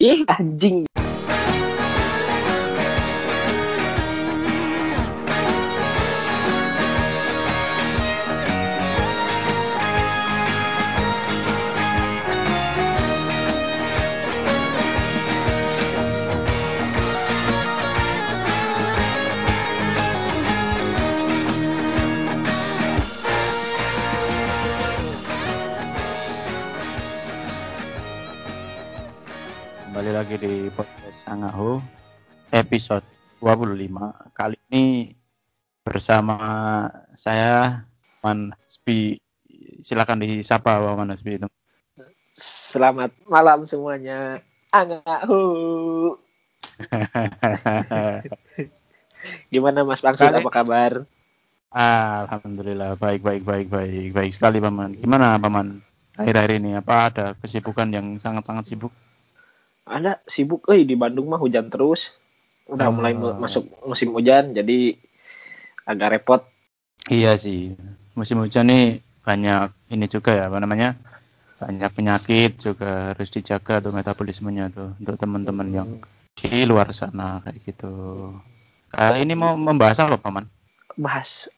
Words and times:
Ih, 0.00 0.22
anjing. 0.30 0.87
Kembali 30.18 30.34
lagi 30.34 30.46
di 30.50 30.66
podcast 30.74 31.30
Sangaho 31.30 31.78
episode 32.50 33.06
25. 33.38 34.34
Kali 34.34 34.58
ini 34.66 35.14
bersama 35.86 36.34
saya 37.14 37.86
Man 38.18 38.50
Hasbi. 38.50 39.22
Silakan 39.78 40.26
disapa 40.26 40.82
Man 40.98 41.14
Hasbi 41.14 41.38
itu. 41.38 41.46
Selamat 42.34 43.14
malam 43.30 43.62
semuanya. 43.62 44.42
Angahu. 44.74 46.18
Gimana 49.54 49.86
Mas 49.86 50.02
Pangsit 50.02 50.34
Kali- 50.34 50.42
apa 50.42 50.50
kabar? 50.50 50.92
Alhamdulillah 51.70 52.98
baik 52.98 53.22
baik 53.22 53.46
baik 53.46 53.70
baik 53.70 54.10
baik 54.18 54.34
sekali 54.34 54.58
Paman. 54.58 54.98
Gimana 54.98 55.38
Paman? 55.38 55.78
Akhir-akhir 56.18 56.58
ini 56.58 56.74
apa 56.74 57.06
ada 57.06 57.26
kesibukan 57.38 57.86
yang 57.94 58.18
sangat-sangat 58.18 58.66
sibuk? 58.66 58.90
Ada 59.88 60.20
sibuk 60.24 60.68
euy 60.68 60.84
di 60.84 60.94
Bandung 60.94 61.26
mah 61.26 61.40
hujan 61.40 61.68
terus. 61.68 62.12
Udah 62.64 62.86
Oh. 62.86 62.94
mulai 62.94 63.12
mu- 63.12 63.32
masuk 63.34 63.64
musim 63.82 64.12
hujan 64.12 64.52
jadi 64.52 65.00
agak 65.82 66.08
repot. 66.14 66.42
Iya 67.08 67.34
sih. 67.34 67.72
Musim 68.12 68.38
hujan 68.38 68.68
nih 68.68 69.00
banyak 69.24 69.72
ini 69.88 70.04
juga 70.06 70.36
ya 70.36 70.46
apa 70.46 70.60
namanya? 70.60 70.92
Banyak 71.58 71.90
penyakit 71.90 72.60
juga 72.60 73.10
harus 73.10 73.28
dijaga 73.28 73.80
tuh 73.80 73.90
metabolismenya 73.90 74.68
tuh 74.68 74.92
untuk 74.94 75.16
teman-teman 75.16 75.68
yang 75.68 75.88
di 76.34 76.62
luar 76.62 76.92
sana 76.92 77.40
kayak 77.40 77.58
gitu. 77.64 77.92
Kali 78.88 79.24
ini 79.24 79.32
mau 79.32 79.52
membahas 79.52 79.98
apa 79.98 80.16
Paman? 80.16 80.46
Bahas 80.94 81.48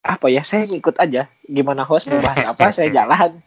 apa 0.00 0.26
ya? 0.26 0.40
Saya 0.40 0.64
ngikut 0.64 0.96
aja. 0.96 1.28
Gimana 1.42 1.84
host 1.84 2.08
mau 2.08 2.18
bahas 2.18 2.42
apa 2.42 2.72
saya 2.72 2.88
jalan. 2.98 3.44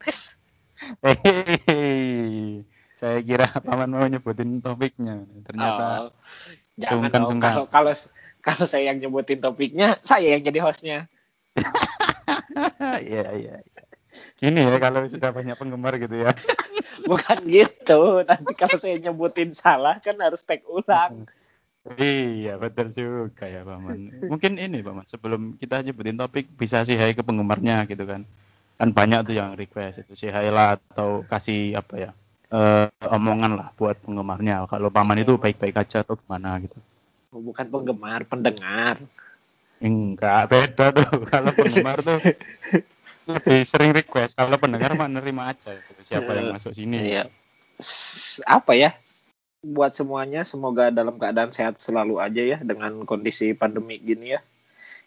Saya 2.99 3.23
kira 3.23 3.47
Paman 3.65 3.95
mau 3.95 4.03
nyebutin 4.03 4.59
topiknya. 4.59 5.23
Ternyata 5.47 6.11
Oh, 6.11 6.11
jangan 6.75 7.07
sungkan, 7.07 7.21
dong. 7.23 7.29
sungkan. 7.31 7.51
Kalau 7.55 7.65
kalau 7.71 7.93
kalau 8.43 8.65
saya 8.67 8.91
yang 8.91 8.99
nyebutin 8.99 9.39
topiknya, 9.39 9.95
saya 10.03 10.35
yang 10.35 10.43
jadi 10.43 10.59
hostnya. 10.59 11.07
Iya 12.99 13.29
iya. 13.39 13.55
iya. 13.61 13.83
Gini 14.35 14.59
ya 14.67 14.75
kalau 14.83 15.07
sudah 15.07 15.31
banyak 15.31 15.55
penggemar 15.55 15.95
gitu 15.95 16.27
ya. 16.27 16.35
Bukan 17.09 17.47
gitu. 17.47 18.25
Nanti 18.27 18.51
kalau 18.57 18.75
saya 18.75 18.99
nyebutin 18.99 19.55
salah 19.55 19.95
kan 20.03 20.19
harus 20.19 20.43
tag 20.43 20.65
ulang. 20.67 21.23
Iya 21.95 22.59
betul 22.59 22.91
juga 22.91 23.47
ya 23.47 23.63
Paman. 23.63 24.27
Mungkin 24.27 24.59
ini 24.59 24.83
Paman 24.83 25.07
sebelum 25.07 25.55
kita 25.55 25.79
nyebutin 25.87 26.19
topik 26.19 26.51
bisa 26.51 26.83
sih 26.83 26.99
hai 26.99 27.15
ke 27.15 27.23
penggemarnya 27.23 27.87
gitu 27.87 28.03
kan. 28.03 28.27
Kan 28.75 28.89
banyak 28.91 29.31
tuh 29.31 29.35
yang 29.39 29.55
request 29.55 30.03
itu 30.03 30.13
sih 30.19 30.29
hai 30.33 30.51
lah 30.51 30.75
atau 30.75 31.23
kasih 31.31 31.79
apa 31.79 31.95
ya 31.95 32.11
eh, 32.49 32.87
omongan 33.05 33.51
lah 33.57 33.67
buat 33.77 33.97
penggemarnya. 34.01 34.65
Kalau 34.65 34.89
Paman 34.89 35.21
itu 35.21 35.37
baik-baik 35.37 35.77
aja 35.77 36.01
atau 36.01 36.17
gimana 36.17 36.57
gitu. 36.61 36.77
Bukan 37.29 37.69
penggemar, 37.69 38.25
pendengar. 38.25 38.97
Enggak 39.79 40.51
beda 40.51 40.85
tuh 40.91 41.23
kalau 41.31 41.51
penggemar 41.55 42.03
tuh 42.03 42.19
lebih 43.29 43.59
sering 43.63 43.93
request. 43.93 44.35
Kalau 44.35 44.57
pendengar 44.57 44.97
mah 44.97 45.07
nerima 45.07 45.53
aja 45.53 45.77
gitu. 45.77 46.01
Siapa 46.01 46.29
yang 46.35 46.57
masuk 46.57 46.73
sini. 46.73 46.97
Iya. 47.15 47.29
Apa 48.49 48.73
ya? 48.73 48.97
Buat 49.59 49.95
semuanya 49.95 50.47
semoga 50.47 50.89
dalam 50.89 51.19
keadaan 51.19 51.51
sehat 51.51 51.77
selalu 51.77 52.17
aja 52.17 52.41
ya 52.41 52.57
dengan 52.63 53.05
kondisi 53.05 53.53
pandemi 53.53 54.01
gini 54.01 54.35
ya. 54.35 54.41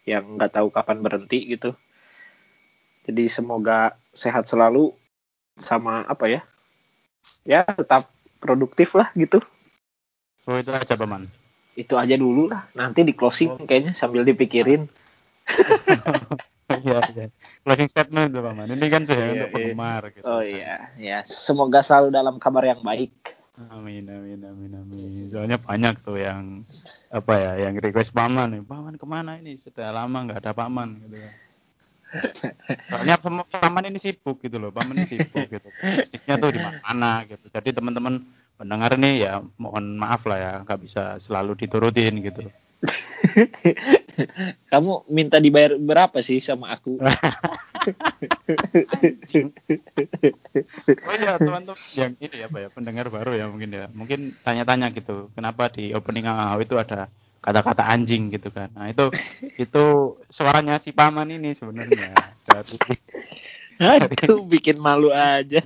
Yang 0.07 0.23
nggak 0.39 0.51
tahu 0.55 0.67
kapan 0.71 1.03
berhenti 1.03 1.43
gitu. 1.53 1.75
Jadi 3.03 3.27
semoga 3.27 3.99
sehat 4.15 4.47
selalu 4.47 4.95
sama 5.59 6.07
apa 6.07 6.31
ya? 6.31 6.41
Ya 7.43 7.67
tetap 7.67 8.11
produktif 8.39 8.95
lah 8.95 9.11
gitu. 9.15 9.39
Oh 10.47 10.59
itu 10.59 10.71
aja 10.75 10.95
Paman. 10.99 11.31
Itu 11.73 11.95
aja 11.95 12.15
dulu 12.19 12.51
lah. 12.51 12.67
Nanti 12.75 13.07
di 13.07 13.15
closing 13.15 13.63
kayaknya 13.63 13.95
sambil 13.95 14.27
dipikirin. 14.27 14.87
Iya 16.73 16.99
iya. 17.13 17.25
Closing 17.63 17.87
statement 17.91 18.33
tuh 18.33 18.43
Paman. 18.43 18.71
Ini 18.73 18.87
kan 18.91 19.03
saya 19.05 19.29
Iya, 19.29 19.31
untuk 19.35 19.47
iya. 19.47 19.53
penggemar 19.53 20.01
gitu. 20.11 20.23
Oh 20.25 20.41
iya, 20.41 20.89
ya 20.97 21.17
semoga 21.27 21.83
selalu 21.85 22.09
dalam 22.11 22.35
kabar 22.41 22.65
yang 22.65 22.81
baik. 22.81 23.39
Amin 23.69 24.09
amin 24.09 24.41
amin 24.41 24.71
amin. 24.81 25.29
Soalnya 25.29 25.61
banyak 25.61 26.01
tuh 26.01 26.17
yang 26.17 26.65
apa 27.13 27.33
ya, 27.37 27.51
yang 27.69 27.77
request 27.77 28.09
paman 28.09 28.57
nih. 28.57 28.61
Paman 28.65 28.97
ke 28.97 29.05
mana 29.05 29.37
ini? 29.37 29.61
Sudah 29.61 29.93
lama 29.93 30.25
nggak 30.25 30.41
ada 30.41 30.57
paman 30.57 30.97
gitu 31.05 31.21
kan. 31.21 31.31
Soalnya 32.89 33.17
paman 33.49 33.89
ini 33.89 33.99
sibuk 33.99 34.37
gitu 34.41 34.57
loh, 34.61 34.69
paman 34.69 35.01
ini 35.01 35.07
sibuk 35.09 35.49
gitu. 35.49 35.69
Bisnisnya 35.81 36.35
tuh 36.37 36.53
di 36.53 36.61
mana 36.61 37.25
gitu. 37.25 37.45
Jadi 37.49 37.69
teman-teman 37.73 38.21
pendengar 38.57 38.93
nih 38.95 39.15
ya 39.25 39.33
mohon 39.57 39.97
maaf 39.97 40.23
lah 40.29 40.37
ya, 40.37 40.51
nggak 40.61 40.79
bisa 40.81 41.17
selalu 41.17 41.57
diturutin 41.57 42.21
gitu. 42.21 42.45
Kamu 44.71 45.07
minta 45.09 45.39
dibayar 45.39 45.79
berapa 45.79 46.19
sih 46.19 46.43
sama 46.43 46.75
aku? 46.75 46.99
Oh 51.03 51.15
iya 51.19 51.35
teman-teman 51.35 51.79
yang 51.99 52.13
ini 52.19 52.37
apa 52.47 52.57
ya 52.63 52.69
pendengar 52.71 53.11
baru 53.11 53.35
ya 53.35 53.45
mungkin 53.51 53.69
ya 53.75 53.85
mungkin 53.91 54.31
tanya-tanya 54.39 54.93
gitu 54.95 55.27
kenapa 55.35 55.67
di 55.67 55.91
opening 55.91 56.29
AAW 56.29 56.63
itu 56.63 56.75
ada 56.79 57.11
kata-kata 57.43 57.83
anjing 57.83 58.31
gitu 58.31 58.47
kan 58.55 58.71
nah 58.71 58.87
itu 58.87 59.11
itu 59.59 59.83
suaranya 60.33 60.81
si 60.81 60.89
paman 60.89 61.29
ini 61.29 61.53
sebenarnya. 61.53 62.09
Dari 62.49 62.77
Aduh, 64.01 64.41
bikin 64.49 64.81
malu 64.81 65.13
aja. 65.13 65.61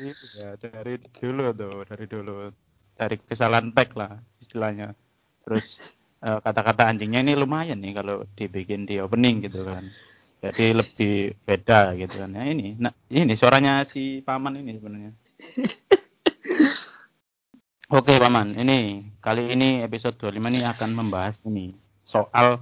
iya 0.00 0.48
dari 0.56 0.96
dulu 1.20 1.52
tuh 1.52 1.84
dari 1.84 2.04
dulu. 2.08 2.48
Dari 2.96 3.20
kesalahan 3.20 3.76
tag 3.76 3.92
lah 3.92 4.16
istilahnya. 4.40 4.96
Terus 5.44 5.84
eh, 6.24 6.38
kata-kata 6.40 6.88
anjingnya 6.88 7.20
ini 7.20 7.36
lumayan 7.36 7.76
nih 7.84 7.92
kalau 7.92 8.24
dibikin 8.32 8.88
di 8.88 8.96
opening 9.04 9.44
gitu 9.44 9.68
kan. 9.68 9.84
Jadi 10.40 10.64
lebih 10.72 11.36
beda 11.44 11.92
gitu 12.00 12.24
kan. 12.24 12.32
Nah 12.32 12.48
ini 12.48 12.72
nah 12.80 12.92
ini 13.12 13.36
suaranya 13.36 13.84
si 13.84 14.24
paman 14.24 14.56
ini 14.64 14.72
sebenarnya. 14.80 15.12
Oke 17.86 18.18
Paman, 18.18 18.58
ini 18.58 19.06
kali 19.22 19.54
ini 19.54 19.78
episode 19.86 20.18
25 20.18 20.42
ini 20.50 20.66
akan 20.66 20.90
membahas 20.90 21.38
ini 21.46 21.70
soal 22.02 22.58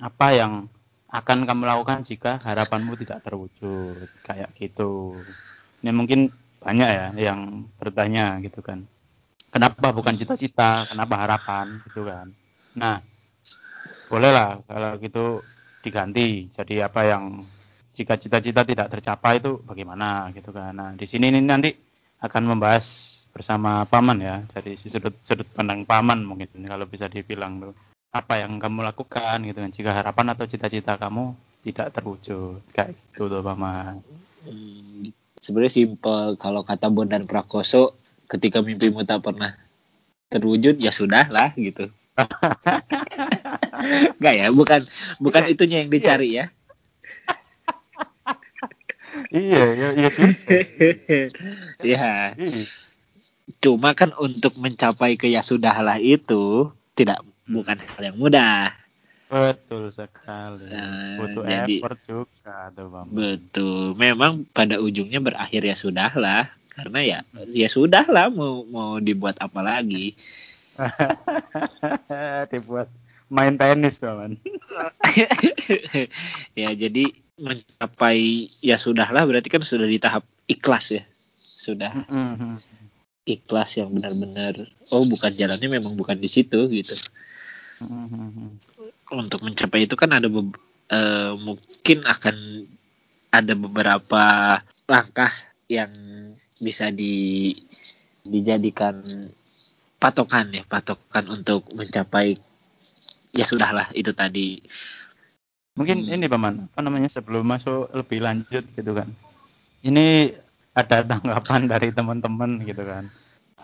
apa 0.00 0.26
yang 0.32 0.64
akan 1.06 1.46
kamu 1.46 1.62
lakukan 1.64 2.02
jika 2.02 2.42
harapanmu 2.42 2.98
tidak 2.98 3.22
terwujud 3.22 4.10
kayak 4.26 4.50
gitu. 4.58 5.22
Ini 5.82 5.90
mungkin 5.94 6.30
banyak 6.58 6.88
ya 6.90 7.06
yang 7.14 7.70
bertanya 7.78 8.42
gitu 8.42 8.58
kan. 8.58 8.82
Kenapa 9.54 9.94
bukan 9.94 10.18
cita-cita, 10.18 10.84
kenapa 10.90 11.14
harapan 11.22 11.78
gitu 11.86 12.10
kan. 12.10 12.34
Nah, 12.74 12.98
bolehlah 14.10 14.60
kalau 14.66 14.98
gitu 14.98 15.40
diganti 15.80 16.50
jadi 16.50 16.90
apa 16.90 17.06
yang 17.06 17.46
jika 17.94 18.18
cita-cita 18.18 18.66
tidak 18.66 18.90
tercapai 18.90 19.38
itu 19.38 19.62
bagaimana 19.62 20.34
gitu 20.34 20.50
kan. 20.50 20.74
Nah, 20.74 20.90
di 20.98 21.06
sini 21.06 21.30
ini 21.30 21.40
nanti 21.40 21.70
akan 22.20 22.42
membahas 22.56 23.16
bersama 23.30 23.84
paman 23.84 24.18
ya 24.18 24.36
dari 24.48 24.80
sudut 24.80 25.12
sudut 25.20 25.44
pandang 25.52 25.84
paman 25.84 26.24
mungkin 26.24 26.48
kalau 26.64 26.88
bisa 26.88 27.04
dibilang 27.04 27.60
tuh 27.60 27.76
apa 28.10 28.40
yang 28.40 28.56
kamu 28.56 28.80
lakukan 28.82 29.36
gitu 29.44 29.58
kan 29.58 29.70
jika 29.70 29.90
harapan 29.92 30.32
atau 30.32 30.44
cita-cita 30.44 30.96
kamu 30.96 31.32
tidak 31.62 31.92
terwujud 31.92 32.60
kayak 32.72 32.94
gitu 32.94 33.26
tuh 33.26 33.40
paman 33.40 34.00
Hmm, 34.46 35.10
Sebenarnya 35.36 35.72
simpel 35.74 36.38
kalau 36.38 36.62
kata 36.62 36.86
Bondan 36.86 37.26
Prakoso 37.26 37.98
ketika 38.26 38.62
mimpimu 38.62 39.02
tak 39.02 39.20
pernah 39.20 39.52
terwujud 40.26 40.78
ya 40.78 40.90
sudah 40.90 41.26
lah 41.28 41.50
gitu. 41.58 41.90
Enggak 44.16 44.34
ya, 44.34 44.46
bukan 44.50 44.80
bukan 45.18 45.42
Iya. 45.46 45.50
itunya 45.50 45.76
yang 45.82 45.90
dicari 45.90 46.28
ya. 46.38 46.44
iya 49.34 49.62
iya 49.74 49.88
iya 49.98 50.08
sih 50.08 50.30
ya, 51.92 52.34
Iya. 52.38 52.62
cuma 53.58 53.92
kan 53.92 54.14
untuk 54.16 54.54
mencapai 54.58 55.16
ke 55.16 55.26
ya 55.26 55.42
sudahlah 55.42 55.98
itu 55.98 56.70
tidak 56.94 57.20
bukan 57.46 57.78
hal 57.78 58.02
yang 58.12 58.18
mudah. 58.18 58.74
betul 59.26 59.90
sekali. 59.90 60.70
Nah, 60.70 61.18
butuh 61.18 61.42
jadi- 61.42 61.82
effort 61.82 61.98
juga 62.06 62.70
tuh 62.70 62.86
paman 62.86 63.10
Betul. 63.10 63.98
Memang 63.98 64.46
pada 64.54 64.78
ujungnya 64.78 65.18
berakhir 65.18 65.66
ya 65.66 65.74
sudahlah. 65.74 66.46
Karena 66.70 67.00
ya 67.02 67.18
ya 67.50 67.66
sudah 67.66 68.04
lah 68.06 68.30
mau 68.30 68.62
mau 68.70 69.02
dibuat 69.02 69.34
apa 69.42 69.64
lagi. 69.64 70.14
Dibuat 72.52 72.86
main 73.26 73.56
tenis 73.58 73.98
kawan. 73.98 74.38
Ya 76.60 76.70
jadi 76.76 77.10
mencapai 77.40 78.46
ya 78.62 78.78
sudahlah. 78.78 79.26
Berarti 79.26 79.48
kan 79.50 79.64
sudah 79.66 79.88
di 79.90 79.98
tahap 79.98 80.22
ikhlas 80.46 80.94
ya. 80.94 81.02
Sudah 81.40 81.90
ikhlas 83.26 83.74
yang 83.74 83.90
benar-benar 83.90 84.54
oh 84.94 85.02
bukan 85.10 85.34
jalannya 85.34 85.66
memang 85.66 85.98
bukan 85.98 86.14
di 86.14 86.30
situ 86.30 86.70
gitu 86.70 86.94
untuk 89.12 89.40
mencapai 89.44 89.84
itu 89.84 89.94
kan 89.98 90.16
ada 90.16 90.28
uh, 90.28 91.32
mungkin 91.36 91.98
akan 92.04 92.36
ada 93.34 93.52
beberapa 93.52 94.24
langkah 94.88 95.32
yang 95.68 95.92
bisa 96.62 96.88
di 96.88 97.52
dijadikan 98.24 99.02
patokan 100.00 100.50
ya 100.54 100.64
patokan 100.66 101.28
untuk 101.28 101.66
mencapai 101.76 102.36
ya 103.36 103.44
sudahlah 103.44 103.92
itu 103.92 104.12
tadi. 104.16 104.62
Mungkin 105.76 106.08
hmm. 106.08 106.14
ini 106.16 106.26
paman 106.26 106.54
apa 106.72 106.80
namanya 106.80 107.12
sebelum 107.12 107.44
masuk 107.44 107.92
lebih 107.92 108.24
lanjut 108.24 108.64
gitu 108.72 108.92
kan. 108.96 109.08
Ini 109.84 110.32
ada 110.72 111.04
tanggapan 111.04 111.68
dari 111.72 111.92
teman-teman 111.92 112.64
gitu 112.64 112.82
kan. 112.84 113.12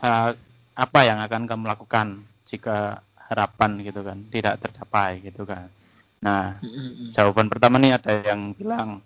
Ha, 0.02 0.36
apa 0.76 1.00
yang 1.04 1.20
akan 1.24 1.48
kamu 1.48 1.64
lakukan 1.68 2.24
jika 2.44 3.00
harapan 3.32 3.80
gitu 3.80 4.04
kan 4.04 4.20
tidak 4.28 4.60
tercapai 4.60 5.24
gitu 5.24 5.48
kan. 5.48 5.72
Nah 6.20 6.60
jawaban 7.16 7.48
pertama 7.48 7.80
nih 7.80 7.96
ada 7.96 8.12
yang 8.20 8.52
bilang 8.52 9.00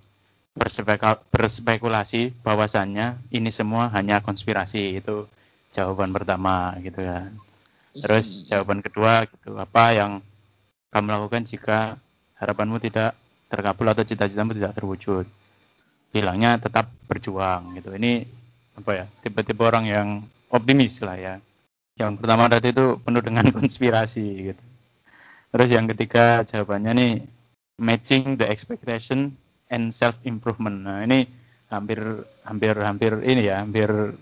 berspekulasi 1.31 2.33
bahwasannya 2.43 3.21
ini 3.31 3.51
semua 3.55 3.93
hanya 3.95 4.25
konspirasi 4.25 4.99
itu 4.99 5.31
jawaban 5.71 6.11
pertama 6.11 6.75
gitu 6.83 7.07
kan. 7.07 7.31
Terus 7.97 8.45
jawaban 8.45 8.83
kedua 8.83 9.25
gitu 9.31 9.57
apa 9.57 9.95
yang 9.95 10.21
kamu 10.93 11.07
lakukan 11.13 11.45
jika 11.45 11.79
harapanmu 12.41 12.81
tidak 12.81 13.17
terkabul 13.53 13.89
atau 13.93 14.05
cita-citamu 14.05 14.57
tidak 14.57 14.77
terwujud? 14.77 15.25
Bilangnya 16.13 16.57
tetap 16.57 16.89
berjuang 17.09 17.77
gitu. 17.77 17.93
Ini 17.93 18.25
apa 18.77 18.91
ya 18.93 19.05
tipe-tipe 19.25 19.61
orang 19.61 19.85
yang 19.89 20.09
optimis 20.53 21.01
lah 21.05 21.17
ya 21.17 21.35
yang 21.97 22.21
pertama 22.21 22.47
tadi 22.53 22.77
itu 22.77 23.01
penuh 23.01 23.23
dengan 23.25 23.49
konspirasi 23.57 24.53
gitu. 24.53 24.63
Terus 25.53 25.69
yang 25.73 25.89
ketiga 25.89 26.45
jawabannya 26.45 26.93
nih 26.93 27.13
matching 27.81 28.37
the 28.37 28.45
expectation 28.45 29.33
and 29.73 29.93
self 29.93 30.17
improvement 30.25 30.85
nah 30.85 31.03
ini 31.03 31.27
hampir 31.73 31.99
hampir 32.47 32.75
hampir 32.79 33.13
ini 33.27 33.51
ya 33.51 33.65
hampir 33.65 34.15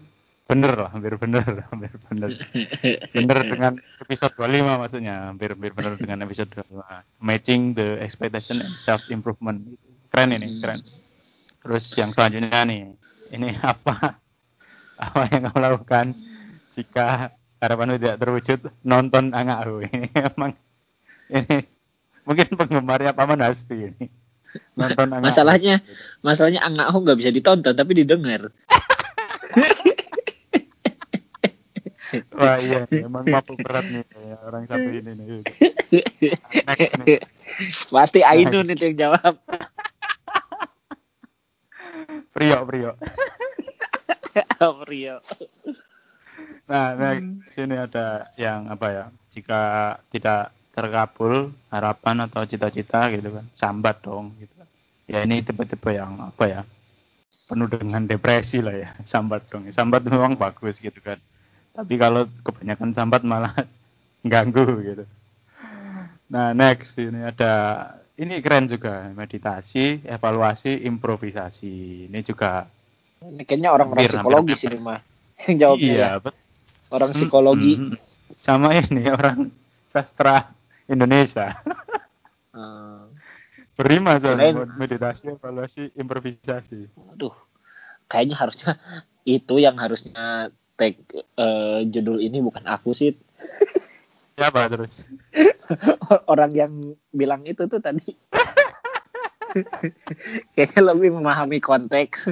bener 0.45 0.73
lah 0.77 0.91
hampir 0.93 1.19
bener 1.19 1.45
hampir 1.71 1.93
bener. 2.11 2.31
Bener 3.11 3.39
dengan 3.43 3.73
episode 3.99 4.35
25 4.39 4.81
maksudnya 4.81 5.15
hampir 5.35 5.59
hampir 5.59 5.73
bener 5.75 5.95
dengan 5.99 6.19
episode 6.25 6.51
25 6.55 6.81
matching 7.19 7.75
the 7.75 7.99
expectation 7.99 8.63
and 8.63 8.75
self 8.79 9.03
improvement 9.11 9.61
keren 10.15 10.31
ini 10.31 10.63
keren. 10.63 10.85
Terus 11.65 11.85
yang 11.99 12.15
selanjutnya 12.15 12.63
nih 12.69 12.95
ini 13.35 13.49
apa? 13.73 14.21
Apa 14.95 15.27
yang 15.35 15.51
kamu 15.51 15.59
lakukan 15.59 16.07
jika 16.71 17.35
harapanmu 17.65 17.97
tidak 17.97 18.21
terwujud 18.21 18.61
nonton 18.85 19.33
anakku 19.33 19.83
ini 19.89 20.13
emang 20.29 20.53
ini 21.33 21.57
mungkin 22.29 22.49
penggemarnya 22.55 23.17
paman 23.17 23.41
Hasbi 23.41 23.91
ini 23.93 24.07
nonton 24.77 25.09
anakku. 25.11 25.25
masalahnya 25.25 25.81
masalahnya 26.21 26.61
anakku 26.63 27.01
nggak 27.01 27.19
bisa 27.19 27.31
ditonton 27.33 27.75
tapi 27.75 28.05
didengar 28.05 28.53
Wah 32.31 32.63
iya, 32.63 32.87
emang 32.95 33.27
mampu 33.27 33.59
berat 33.59 33.91
nih 33.91 34.07
ya, 34.07 34.39
orang 34.47 34.71
satu 34.71 34.87
ini 34.87 35.19
nih. 35.19 35.43
nih. 37.03 37.19
Pasti 37.91 38.23
Ainun 38.23 38.71
itu 38.71 38.95
yang 38.95 38.97
jawab. 39.11 39.35
Prio, 42.35 42.59
Prio. 42.67 42.93
Prio. 44.87 45.17
Nah, 46.65 46.97
nah 46.97 47.13
sini 47.53 47.77
ada 47.77 48.31
yang 48.41 48.73
apa 48.73 48.87
ya? 48.89 49.05
Jika 49.37 49.61
tidak 50.09 50.55
terkabul 50.75 51.55
harapan 51.71 52.27
atau 52.27 52.43
cita-cita 52.49 53.11
gitu 53.13 53.31
kan, 53.31 53.45
sambat 53.53 54.01
dong 54.01 54.33
gitu. 54.41 54.53
Ya 55.05 55.21
ini 55.23 55.45
tipe-tipe 55.45 55.93
yang 55.93 56.17
apa 56.19 56.45
ya? 56.49 56.61
penuh 57.45 57.69
dengan 57.69 58.03
depresi 58.09 58.65
lah 58.65 58.75
ya 58.75 58.91
sambat 59.13 59.47
dong 59.53 59.69
sambat 59.69 60.05
memang 60.09 60.37
bagus 60.37 60.81
gitu 60.81 60.97
kan 61.01 61.21
tapi 61.75 61.99
kalau 61.99 62.27
kebanyakan 62.43 62.95
sambat 62.95 63.23
malah 63.27 63.53
ganggu 64.33 64.65
gitu 64.81 65.05
nah 66.33 66.57
next 66.57 66.97
ini 66.97 67.21
ada 67.21 67.53
ini 68.17 68.41
keren 68.41 68.71
juga 68.71 69.13
meditasi 69.13 70.03
evaluasi 70.09 70.89
improvisasi 70.89 72.09
ini 72.09 72.21
juga 72.25 72.65
ini 73.21 73.45
kayaknya 73.45 73.71
orang-orang 73.71 74.09
psikologi 74.09 74.55
sih 74.57 74.75
mah 74.81 74.99
yang 75.49 75.57
jawabnya 75.61 75.93
iya, 75.93 76.09
ya. 76.19 76.31
orang 76.95 77.11
hmm, 77.13 77.19
psikologi 77.19 77.73
hmm, 77.77 77.89
hmm, 77.95 77.99
sama 78.39 78.75
ini 78.77 79.05
orang 79.19 79.51
sastra 79.91 80.51
Indonesia 80.87 81.55
hmm. 82.55 83.03
Berima 83.75 84.15
soalnya 84.23 84.71
meditasi, 84.79 85.35
evaluasi, 85.35 85.91
improvisasi. 85.99 86.87
Aduh, 87.11 87.35
kayaknya 88.07 88.39
harusnya 88.39 88.79
itu 89.27 89.59
yang 89.59 89.75
harusnya 89.75 90.55
tag 90.79 90.95
uh, 91.35 91.83
judul 91.83 92.23
ini 92.23 92.39
bukan 92.39 92.63
aku 92.71 92.95
sih. 92.95 93.19
Siapa 94.39 94.71
terus? 94.71 95.11
Orang 96.31 96.55
yang 96.55 96.71
bilang 97.11 97.43
itu 97.51 97.67
tuh 97.67 97.83
tadi. 97.83 98.15
Kayaknya 100.55 100.95
lebih 100.95 101.19
memahami 101.19 101.59
konteks. 101.59 102.31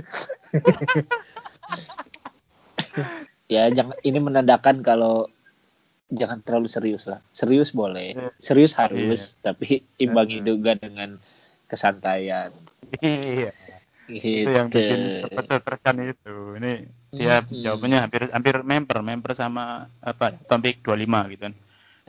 Ya 3.53 3.69
jangan 3.69 3.97
ini 4.01 4.19
menandakan 4.19 4.81
kalau 4.81 5.29
jangan 6.09 6.41
terlalu 6.41 6.69
serius 6.73 7.05
lah. 7.09 7.21
Serius 7.33 7.77
boleh, 7.77 8.17
iya. 8.17 8.29
serius 8.41 8.73
harus, 8.77 9.37
yeah. 9.37 9.53
tapi 9.53 9.85
imbangi 10.05 10.41
juga 10.41 10.77
dengan 10.77 11.21
kesantaian. 11.69 12.53
Iya 13.01 13.53
gitu. 14.09 14.29
itu 14.45 14.51
yang 14.51 14.69
bikin 14.69 15.01
terkesan 15.63 15.97
itu 16.05 16.35
ini 16.59 16.73
dia 17.13 17.45
hmm. 17.45 17.63
jawabannya 17.65 17.99
hampir 18.09 18.23
hampir 18.33 18.55
member 18.65 18.99
member 19.01 19.33
sama 19.37 19.89
apa 20.03 20.37
topik 20.49 20.85
25 20.85 21.33
gitu 21.37 21.43
kan 21.49 21.55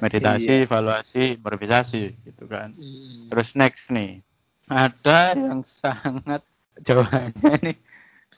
meditasi 0.02 0.52
iya. 0.52 0.66
evaluasi 0.66 1.24
improvisasi 1.40 2.04
gitu 2.26 2.44
kan 2.50 2.74
hmm. 2.74 3.30
terus 3.30 3.54
next 3.54 3.94
nih 3.94 4.20
ada 4.68 5.36
yang 5.38 5.62
sangat 5.68 6.42
jawabannya 6.88 7.54
nih 7.62 7.78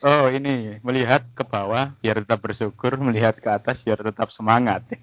oh 0.02 0.26
ini 0.28 0.80
melihat 0.84 1.24
ke 1.32 1.44
bawah 1.46 1.94
biar 2.02 2.20
tetap 2.24 2.40
bersyukur 2.42 2.98
melihat 3.00 3.36
ke 3.38 3.48
atas 3.48 3.80
biar 3.80 4.00
tetap 4.00 4.28
semangat. 4.32 4.84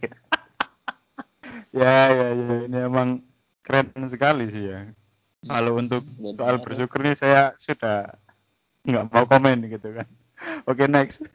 Ya 1.73 2.13
ya 2.13 2.37
ya 2.37 2.69
ini 2.69 2.77
emang 2.85 3.25
keren 3.65 3.89
sekali 4.05 4.45
sih 4.53 4.69
ya. 4.69 4.93
Kalau 5.41 5.81
untuk 5.81 6.05
soal 6.37 6.61
bersyukur 6.61 7.01
nih 7.01 7.17
saya 7.17 7.57
sudah 7.57 8.13
nggak 8.85 9.09
mau 9.09 9.25
komen 9.25 9.65
gitu 9.65 9.89
kan. 9.89 10.05
Oke 10.69 10.85
okay, 10.85 10.87
next. 10.87 11.25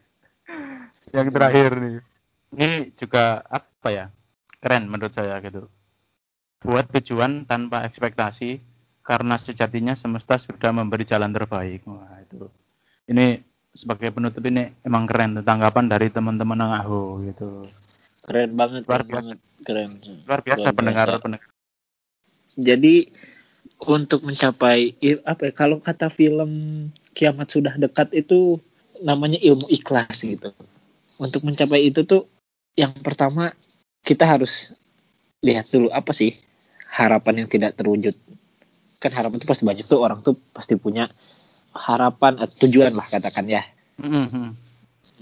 Yang 1.11 1.35
terakhir 1.35 1.71
nih. 1.83 1.97
Ini 2.55 2.95
juga 2.95 3.43
apa 3.51 3.89
ya? 3.91 4.07
Keren 4.63 4.87
menurut 4.87 5.11
saya 5.11 5.43
gitu. 5.43 5.67
Buat 6.63 6.87
tujuan 6.95 7.43
tanpa 7.43 7.83
ekspektasi 7.91 8.63
karena 9.03 9.43
sejatinya 9.43 9.99
semesta 9.99 10.39
sudah 10.39 10.71
memberi 10.71 11.03
jalan 11.03 11.35
terbaik. 11.35 11.83
Wah 11.83 12.23
itu 12.23 12.47
ini 13.09 13.41
sebagai 13.73 14.13
penutup 14.13 14.43
ini 14.49 14.73
emang 14.85 15.09
keren 15.09 15.41
tanggapan 15.43 15.89
dari 15.89 16.09
teman-teman 16.13 16.61
Angaho 16.61 17.21
gitu 17.25 17.69
keren 18.29 18.53
banget 18.55 18.85
luar 18.85 19.05
biasa 19.05 19.35
banget. 19.35 19.39
keren 19.65 19.91
luar 20.29 20.41
biasa 20.45 20.65
luar 20.69 20.77
pendengar 20.77 21.07
biasa. 21.09 21.23
pendengar 21.25 21.49
jadi 22.59 22.95
untuk 23.79 24.27
mencapai 24.27 24.99
apa 25.23 25.43
ya 25.49 25.53
kalau 25.55 25.79
kata 25.79 26.11
film 26.11 26.51
kiamat 27.15 27.47
sudah 27.47 27.75
dekat 27.79 28.11
itu 28.11 28.59
namanya 29.03 29.39
ilmu 29.39 29.71
ikhlas 29.71 30.27
gitu. 30.27 30.51
Untuk 31.19 31.47
mencapai 31.47 31.87
itu 31.87 32.03
tuh 32.03 32.27
yang 32.75 32.91
pertama 33.03 33.55
kita 34.03 34.27
harus 34.27 34.75
lihat 35.43 35.71
dulu 35.71 35.91
apa 35.95 36.11
sih 36.11 36.35
harapan 36.91 37.47
yang 37.47 37.49
tidak 37.51 37.79
terwujud. 37.79 38.15
Kan 38.99 39.15
harapan 39.15 39.39
itu 39.39 39.47
pasti 39.47 39.63
banyak 39.63 39.87
tuh 39.87 40.03
orang 40.03 40.19
tuh 40.27 40.35
pasti 40.51 40.75
punya 40.75 41.07
harapan 41.79 42.43
atau 42.43 42.67
tujuan 42.67 42.93
lah 42.99 43.07
katakan 43.07 43.47
ya. 43.47 43.63
Mm-hmm. 44.03 44.47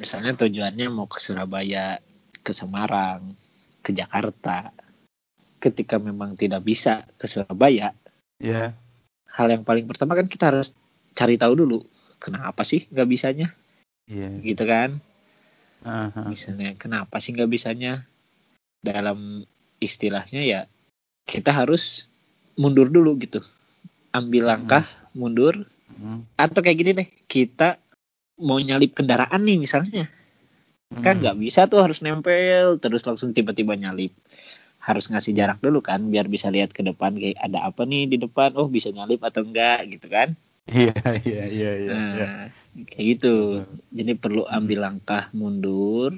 Misalnya 0.00 0.32
tujuannya 0.36 0.88
mau 0.88 1.08
ke 1.08 1.20
Surabaya, 1.20 2.00
ke 2.40 2.52
Semarang, 2.56 3.36
ke 3.84 3.92
Jakarta. 3.92 4.72
Ketika 5.60 6.00
memang 6.00 6.36
tidak 6.36 6.64
bisa 6.64 7.04
ke 7.16 7.28
Surabaya. 7.28 7.92
Yeah. 8.40 8.76
Hal 9.28 9.52
yang 9.52 9.64
paling 9.64 9.84
pertama 9.88 10.16
kan 10.16 10.28
kita 10.28 10.52
harus 10.52 10.72
cari 11.16 11.40
tahu 11.40 11.56
dulu 11.56 11.84
kenapa 12.20 12.64
sih 12.64 12.88
nggak 12.88 13.08
bisanya. 13.08 13.48
Yeah. 14.08 14.40
Gitu 14.40 14.64
kan. 14.64 15.00
Aha. 15.86 16.26
misalnya 16.26 16.74
kenapa 16.74 17.22
sih 17.22 17.30
nggak 17.30 17.46
bisanya 17.46 18.02
dalam 18.82 19.46
istilahnya 19.78 20.42
ya 20.42 20.60
kita 21.28 21.54
harus 21.54 22.10
mundur 22.58 22.90
dulu 22.90 23.14
gitu 23.22 23.38
ambil 24.10 24.50
langkah 24.50 24.82
mundur 25.12 25.68
Hmm. 25.86 26.26
atau 26.34 26.60
kayak 26.60 26.78
gini 26.78 26.90
deh 26.92 27.08
kita 27.30 27.78
mau 28.42 28.58
nyalip 28.58 28.92
kendaraan 28.92 29.40
nih 29.42 29.56
misalnya 29.56 30.10
kan 31.02 31.18
Hmm. 31.18 31.22
nggak 31.22 31.36
bisa 31.42 31.66
tuh 31.66 31.82
harus 31.82 31.98
nempel 32.02 32.78
terus 32.78 33.02
langsung 33.06 33.34
tiba-tiba 33.34 33.74
nyalip 33.74 34.14
harus 34.78 35.10
ngasih 35.10 35.34
jarak 35.34 35.58
dulu 35.58 35.82
kan 35.82 35.98
biar 36.06 36.30
bisa 36.30 36.46
lihat 36.46 36.70
ke 36.70 36.86
depan 36.86 37.18
kayak 37.18 37.38
ada 37.42 37.66
apa 37.66 37.82
nih 37.82 38.06
di 38.06 38.16
depan 38.22 38.54
oh 38.54 38.70
bisa 38.70 38.94
nyalip 38.94 39.18
atau 39.22 39.42
enggak 39.42 39.86
gitu 39.90 40.06
kan 40.06 40.34
Iya, 40.66 40.94
iya, 41.22 41.42
iya, 41.46 41.70
iya. 41.78 41.90
nah, 41.90 42.10
iya. 42.18 42.28
kayak 42.86 43.06
gitu 43.18 43.34
jadi 43.94 44.18
perlu 44.18 44.46
ambil 44.46 44.82
langkah 44.82 45.30
mundur 45.30 46.14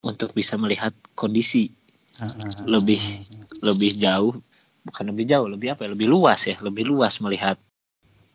untuk 0.00 0.32
bisa 0.32 0.56
melihat 0.56 0.92
kondisi 1.12 1.72
Ah, 2.20 2.28
lebih 2.68 3.00
lebih 3.64 3.90
jauh 3.96 4.34
bukan 4.84 5.04
lebih 5.14 5.24
jauh 5.30 5.46
lebih 5.48 5.72
apa 5.72 5.88
ya 5.88 5.94
lebih 5.96 6.08
luas 6.10 6.44
ya 6.44 6.56
lebih 6.60 6.84
luas 6.84 7.16
melihat 7.24 7.56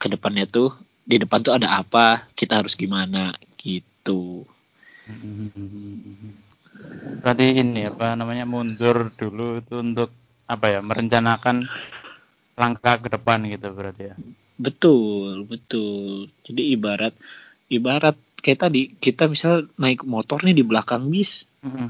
ke 0.05 0.09
depannya 0.15 0.45
tuh 0.57 0.69
di 1.11 1.17
depan 1.23 1.39
tuh 1.45 1.53
ada 1.57 1.69
apa 1.81 2.05
kita 2.39 2.53
harus 2.61 2.73
gimana 2.83 3.23
gitu. 3.63 4.21
Berarti 7.21 7.45
ini 7.61 7.81
apa 7.91 8.07
namanya 8.19 8.45
mundur 8.53 8.97
dulu 9.19 9.47
itu 9.61 9.73
untuk 9.85 10.09
apa 10.53 10.65
ya 10.73 10.79
merencanakan 10.89 11.55
langkah 12.61 12.95
ke 13.03 13.07
depan 13.15 13.39
gitu 13.53 13.67
berarti 13.77 14.03
ya. 14.11 14.15
betul 14.65 15.43
betul. 15.51 16.31
Jadi 16.47 16.61
ibarat 16.75 17.13
ibarat 17.77 18.15
kayak 18.43 18.59
tadi 18.65 18.81
kita 19.05 19.23
misal 19.33 19.53
naik 19.81 20.01
motor 20.13 20.39
nih 20.45 20.55
di 20.59 20.63
belakang 20.69 21.03
bis 21.13 21.31
Mm-mm. 21.65 21.89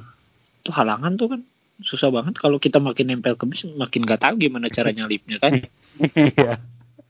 tuh 0.65 0.73
halangan 0.79 1.13
tuh 1.19 1.27
kan 1.31 1.41
susah 1.89 2.09
banget. 2.15 2.33
Kalau 2.39 2.57
kita 2.65 2.77
makin 2.87 3.05
nempel 3.11 3.35
ke 3.39 3.45
bis 3.51 3.61
makin 3.81 4.01
gak 4.07 4.21
tahu 4.23 4.35
gimana 4.43 4.67
cara 4.71 4.89
nyalipnya 4.95 5.37
kan. 5.43 5.53
Iya, 6.15 6.59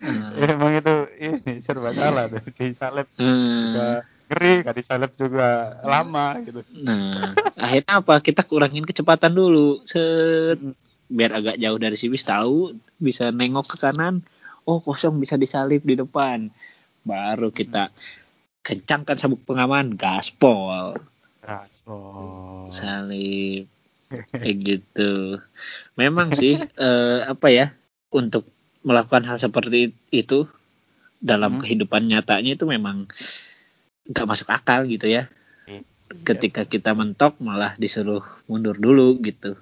Nah, 0.04 0.36
emang 0.52 0.76
itu 0.76 0.96
ini 1.18 1.64
serba 1.64 1.96
salah 1.96 2.28
tuh 2.28 2.44
disalib 2.52 3.08
juga 3.16 3.24
nah, 3.80 4.00
ngeri, 4.28 4.54
gak 4.66 4.76
disalib 4.76 5.12
juga 5.16 5.80
lama 5.86 6.36
gitu. 6.44 6.62
nah, 6.84 7.32
akhirnya 7.56 7.94
apa? 8.04 8.16
Kita 8.20 8.42
kurangin 8.44 8.84
kecepatan 8.84 9.34
dulu 9.34 9.84
set. 9.88 10.60
Mm. 10.60 10.76
biar 11.06 11.38
agak 11.38 11.62
jauh 11.62 11.78
dari 11.78 11.94
si 12.02 12.10
bis 12.10 12.26
tahu 12.26 12.74
bisa 12.98 13.30
nengok 13.30 13.70
ke 13.70 13.78
kanan. 13.78 14.26
Oh 14.66 14.82
kosong 14.82 15.22
bisa 15.22 15.38
disalip 15.38 15.86
di 15.86 15.94
depan. 15.94 16.50
Baru 17.06 17.54
kita 17.54 17.94
kencangkan 18.66 19.14
sabuk 19.14 19.46
pengaman 19.46 19.94
gaspol 19.94 20.98
Gaspol. 21.46 22.74
salib 22.74 23.70
kayak 24.42 24.58
gitu. 24.66 25.38
Memang 25.94 26.34
sih 26.34 26.58
eh, 26.58 27.20
apa 27.22 27.54
ya 27.54 27.70
untuk 28.10 28.50
melakukan 28.86 29.26
hal 29.26 29.36
seperti 29.36 29.92
itu 30.10 30.46
dalam 31.18 31.58
Hmm. 31.58 31.62
kehidupan 31.66 32.06
nyatanya 32.06 32.54
itu 32.54 32.66
memang 32.66 33.10
nggak 34.06 34.28
masuk 34.30 34.48
akal 34.48 34.86
gitu 34.86 35.10
ya 35.10 35.26
ketika 36.22 36.62
kita 36.64 36.94
mentok 36.94 37.42
malah 37.42 37.74
disuruh 37.76 38.22
mundur 38.46 38.78
dulu 38.78 39.18
gitu 39.20 39.58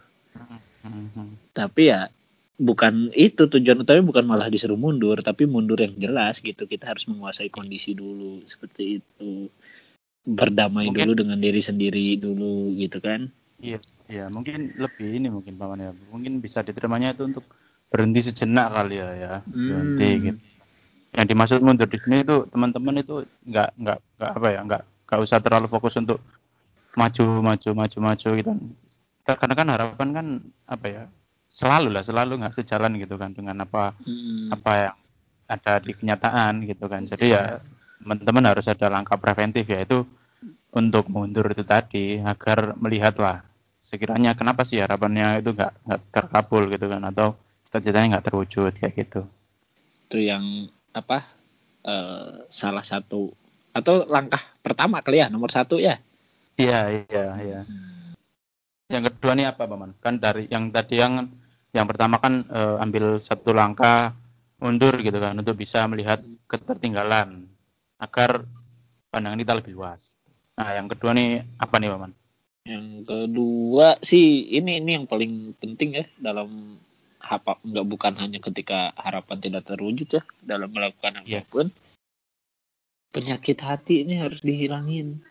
Mhm. 0.83 1.55
tapi 1.55 1.87
ya 1.87 2.11
bukan 2.53 3.15
itu 3.15 3.47
tujuan 3.47 3.79
utama 3.79 4.03
bukan 4.03 4.27
malah 4.27 4.51
disuruh 4.51 4.75
mundur 4.75 5.23
tapi 5.23 5.47
mundur 5.47 5.79
yang 5.79 5.95
jelas 5.95 6.43
gitu 6.43 6.67
kita 6.67 6.91
harus 6.91 7.07
menguasai 7.07 7.47
kondisi 7.47 7.95
dulu 7.95 8.43
seperti 8.43 8.99
itu 8.99 9.47
berdamai 10.21 10.91
Mungkin- 10.91 11.07
dulu 11.07 11.23
dengan 11.23 11.39
diri 11.39 11.59
sendiri 11.59 12.19
dulu 12.19 12.75
gitu 12.75 12.99
kan 12.99 13.31
Iya, 13.63 13.79
iya, 14.11 14.25
mungkin 14.27 14.75
lebih 14.75 15.23
ini 15.23 15.31
mungkin 15.31 15.55
paman 15.55 15.79
ya. 15.79 15.91
Mungkin 16.11 16.43
bisa 16.43 16.59
diterimanya 16.59 17.15
itu 17.15 17.23
untuk 17.23 17.47
berhenti 17.93 18.25
sejenak 18.25 18.73
kali 18.73 18.97
ya, 18.97 19.09
ya. 19.13 19.33
Berhenti 19.45 20.09
Hmm. 20.09 20.23
gitu. 20.25 20.41
Yang 21.13 21.25
dimaksud 21.29 21.59
mundur 21.61 21.85
di 21.85 21.97
sini 22.01 22.25
itu 22.25 22.49
teman-teman 22.49 22.97
itu 22.97 23.21
nggak 23.45 23.69
nggak 23.77 23.97
nggak 24.17 24.31
apa 24.33 24.47
ya, 24.49 24.59
nggak 24.65 24.81
nggak 25.05 25.19
usah 25.21 25.37
terlalu 25.37 25.69
fokus 25.69 25.93
untuk 26.01 26.17
maju 26.97 27.25
maju 27.53 27.69
maju 27.77 27.97
maju 28.01 28.29
gitu. 28.33 28.49
Karena 29.23 29.53
kan 29.53 29.67
harapan 29.69 30.09
kan 30.09 30.27
apa 30.65 30.85
ya, 30.89 31.03
selalu 31.53 31.93
lah 31.93 32.01
selalu 32.01 32.41
nggak 32.41 32.55
sejalan 32.57 32.97
gitu 32.97 33.13
kan 33.21 33.29
dengan 33.37 33.61
apa 33.61 33.93
Hmm. 34.01 34.49
apa 34.49 34.71
yang 34.89 34.95
ada 35.45 35.73
di 35.77 35.91
kenyataan 35.93 36.65
gitu 36.65 36.89
kan. 36.89 37.05
Jadi 37.05 37.29
ya 37.29 37.61
teman-teman 38.01 38.49
harus 38.49 38.65
ada 38.65 38.89
langkah 38.89 39.21
preventif 39.21 39.69
yaitu 39.69 40.01
untuk 40.73 41.05
mundur 41.13 41.45
itu 41.53 41.61
tadi 41.61 42.17
agar 42.17 42.73
melihatlah 42.73 43.45
sekiranya 43.77 44.33
kenapa 44.33 44.65
sih 44.65 44.81
harapannya 44.81 45.45
itu 45.45 45.53
nggak 45.53 45.71
nggak 45.85 46.01
terkabul 46.09 46.65
gitu 46.73 46.89
kan 46.89 47.05
atau 47.05 47.37
cita-citanya 47.73 48.21
nggak 48.21 48.29
terwujud 48.29 48.69
kayak 48.77 48.93
gitu. 48.93 49.25
itu 50.05 50.29
yang 50.29 50.69
apa 50.93 51.25
eh, 51.81 52.45
salah 52.53 52.85
satu 52.85 53.33
atau 53.73 54.05
langkah 54.05 54.45
pertama 54.61 55.01
kali 55.01 55.25
ya 55.25 55.33
nomor 55.33 55.49
satu 55.49 55.81
ya 55.81 55.97
Iya 56.53 57.01
iya 57.09 57.25
iya. 57.41 57.59
Yang 58.85 59.09
kedua 59.09 59.33
nih 59.33 59.49
apa 59.49 59.65
paman? 59.65 59.97
Kan 59.97 60.21
dari 60.21 60.45
yang 60.53 60.69
tadi 60.69 61.01
yang 61.01 61.25
yang 61.73 61.89
pertama 61.89 62.21
kan 62.21 62.45
eh, 62.45 62.77
ambil 62.77 63.17
satu 63.17 63.57
langkah 63.57 64.13
mundur 64.61 64.93
gitu 65.01 65.17
kan 65.17 65.33
untuk 65.33 65.57
bisa 65.57 65.89
melihat 65.89 66.21
ketertinggalan 66.45 67.49
agar 67.97 68.45
pandangan 69.09 69.41
kita 69.41 69.53
lebih 69.57 69.73
luas. 69.73 70.13
Nah 70.61 70.77
yang 70.77 70.85
kedua 70.85 71.17
nih 71.17 71.41
apa 71.57 71.81
nih 71.81 71.89
paman? 71.89 72.13
yang 72.63 73.03
kedua 73.03 73.99
sih 73.99 74.55
ini 74.55 74.79
ini 74.79 74.95
yang 74.95 75.03
paling 75.03 75.51
penting 75.59 75.99
ya 75.99 76.05
dalam 76.15 76.79
apa 77.23 77.55
nggak 77.63 77.87
bukan 77.87 78.13
hanya 78.19 78.37
ketika 78.37 78.91
harapan 78.99 79.39
tidak 79.39 79.63
terwujud 79.63 80.05
ya 80.11 80.21
dalam 80.43 80.69
melakukan 80.69 81.23
Iya. 81.23 81.41
apa 81.41 81.49
pun 81.49 81.67
penyakit 83.09 83.57
hati 83.63 84.03
ini 84.03 84.19
harus 84.19 84.43
dihilangin 84.43 85.23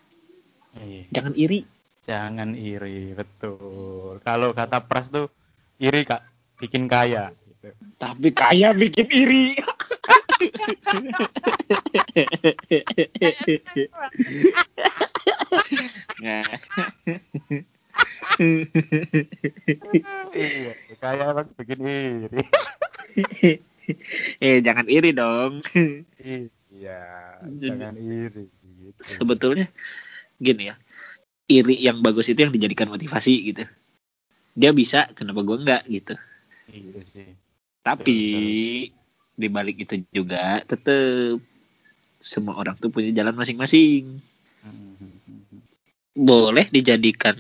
Eh, 0.73 1.05
jangan 1.13 1.37
iri 1.37 1.69
Jangan 2.03 2.59
iri, 2.59 3.15
betul. 3.15 4.19
Kalau 4.27 4.51
kata 4.51 4.83
pras 4.83 5.07
tuh 5.07 5.31
iri 5.79 6.03
kak 6.03 6.27
bikin 6.59 6.91
kaya. 6.91 7.31
Gitu. 7.63 7.71
tapi 7.95 8.35
kaya 8.35 8.75
bikin 8.75 9.07
iri 9.07 9.55
nah 16.23 16.43
iya, 20.35 20.75
kaya 21.03 21.35
emang 21.35 21.51
bikin 21.59 21.81
iri. 21.83 22.43
eh 24.47 24.63
jangan 24.63 24.87
iri 24.87 25.11
dong 25.11 25.59
iya, 26.71 27.03
jangan 27.43 27.99
iri. 27.99 28.47
Gitu. 28.47 29.01
sebetulnya 29.03 29.67
gini 30.39 30.71
ya 30.71 30.79
iri 31.51 31.77
yang 31.83 31.99
bagus 32.01 32.31
itu 32.31 32.47
yang 32.47 32.55
dijadikan 32.55 32.89
motivasi 32.89 33.35
gitu 33.53 33.67
dia 34.55 34.71
bisa 34.71 35.11
kenapa 35.19 35.43
gua 35.43 35.59
enggak 35.59 35.83
gitu 35.91 36.15
Iya 36.71 37.03
sih. 37.11 37.31
tapi 37.83 38.19
di 39.35 39.49
balik 39.51 39.83
itu 39.83 40.07
juga 40.15 40.63
tetap 40.63 41.43
semua 42.23 42.55
orang 42.55 42.79
tuh 42.79 42.95
punya 42.95 43.11
jalan 43.11 43.35
masing-masing 43.35 44.23
boleh 46.15 46.71
dijadikan 46.71 47.35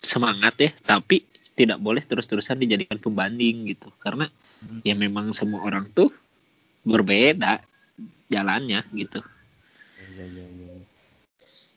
semangat 0.00 0.54
ya 0.56 0.70
tapi 0.86 1.28
tidak 1.58 1.82
boleh 1.82 2.00
terus-terusan 2.00 2.54
dijadikan 2.56 2.96
pembanding 2.96 3.66
gitu 3.66 3.90
karena 3.98 4.30
Hmm. 4.58 4.82
ya 4.82 4.94
memang 4.94 5.30
semua 5.30 5.62
orang 5.62 5.86
tuh 5.90 6.10
berbeda 6.82 7.62
jalannya 8.26 8.82
gitu 8.90 9.18
Iya, 9.98 10.24
iya, 10.26 10.46
iya. 10.50 10.74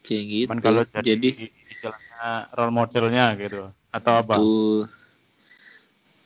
kayak 0.02 0.24
gitu 0.26 0.48
Cuman 0.50 0.62
kalau 0.62 0.82
jadi, 0.86 1.14
jadi 1.14 1.30
istilahnya 1.68 2.50
role 2.54 2.74
modelnya 2.74 3.26
gitu 3.38 3.70
atau 3.90 4.14
apa? 4.18 4.34
tuh 4.34 4.90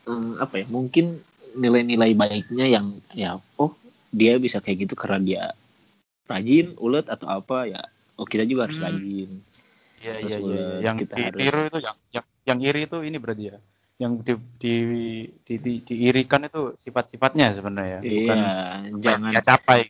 eh, 0.06 0.32
apa 0.40 0.56
ya 0.64 0.66
mungkin 0.68 1.20
nilai-nilai 1.56 2.12
baiknya 2.14 2.68
yang 2.68 2.96
ya 3.12 3.36
oh 3.56 3.72
dia 4.12 4.36
bisa 4.36 4.60
kayak 4.60 4.88
gitu 4.88 4.96
karena 4.96 5.20
dia 5.20 5.44
rajin 6.26 6.72
ulet 6.78 7.08
atau 7.08 7.28
apa 7.30 7.68
ya 7.68 7.82
oh 8.16 8.24
kita 8.24 8.44
juga 8.44 8.68
harus 8.68 8.80
Hmm. 8.80 8.88
rajin 8.88 9.32
Iya, 9.96 10.14
iya, 10.22 10.38
iya. 10.38 10.38
iya. 10.40 10.78
Yang 10.88 10.96
kita 11.04 11.14
ditiru 11.18 11.40
harus- 11.58 11.68
itu 11.68 11.80
yang, 11.82 11.98
yang 12.14 12.26
yang 12.46 12.60
iri 12.62 12.86
itu 12.86 13.02
ini 13.02 13.18
berarti 13.18 13.44
ya. 13.52 13.58
Yang 13.96 14.14
di, 14.28 14.34
di, 14.60 14.76
di, 15.48 15.54
di- 15.58 15.84
diirikan 15.88 16.46
itu 16.46 16.76
sifat-sifatnya 16.84 17.56
sebenarnya, 17.56 18.00
bukan 18.04 18.38
iya 18.38 18.54
yang 18.86 18.98
jangan 19.02 19.32
dia 19.32 19.42
capai. 19.44 19.82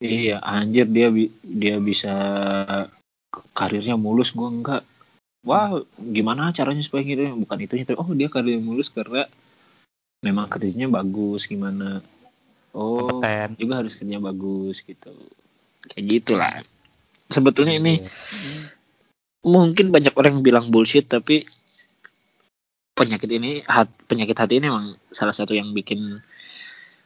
iya 0.00 0.36
anjir 0.40 0.86
dia 0.88 1.12
dia 1.44 1.76
bisa 1.76 2.14
karirnya 3.52 4.00
mulus 4.00 4.32
gua 4.32 4.48
enggak 4.48 4.82
wah 5.44 5.82
gimana 6.00 6.56
caranya 6.56 6.80
supaya 6.80 7.04
gitu 7.04 7.36
bukan 7.36 7.58
itu 7.60 7.92
oh 8.00 8.08
dia 8.16 8.32
karirnya 8.32 8.64
mulus 8.64 8.88
karena 8.88 9.28
memang 10.24 10.48
kerjanya 10.48 10.88
bagus 10.88 11.44
gimana 11.44 12.00
oh 12.72 13.20
Kompeten. 13.20 13.60
juga 13.60 13.84
harus 13.84 13.92
kerja 13.96 14.16
bagus 14.20 14.80
gitu 14.84 15.12
kayak 15.92 16.04
gitulah 16.08 16.54
sebetulnya 17.28 17.76
ini 17.76 18.00
Iya. 18.00 18.08
mungkin 19.44 19.92
banyak 19.92 20.12
orang 20.16 20.40
bilang 20.40 20.68
bullshit 20.68 21.08
tapi 21.08 21.44
penyakit 23.00 23.30
ini 23.32 23.64
hat, 23.64 23.88
penyakit 24.04 24.36
hati 24.36 24.60
ini 24.60 24.68
emang 24.68 24.92
salah 25.08 25.32
satu 25.32 25.56
yang 25.56 25.72
bikin 25.72 26.20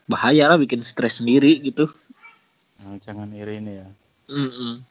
bahaya 0.04 0.50
lah 0.50 0.58
bikin 0.58 0.82
stres 0.82 1.22
sendiri 1.22 1.62
gitu 1.62 1.86
Nah, 2.84 3.00
jangan 3.00 3.32
iri 3.32 3.64
ini 3.64 3.80
ya. 3.80 3.88
Mm-mm. 4.28 4.84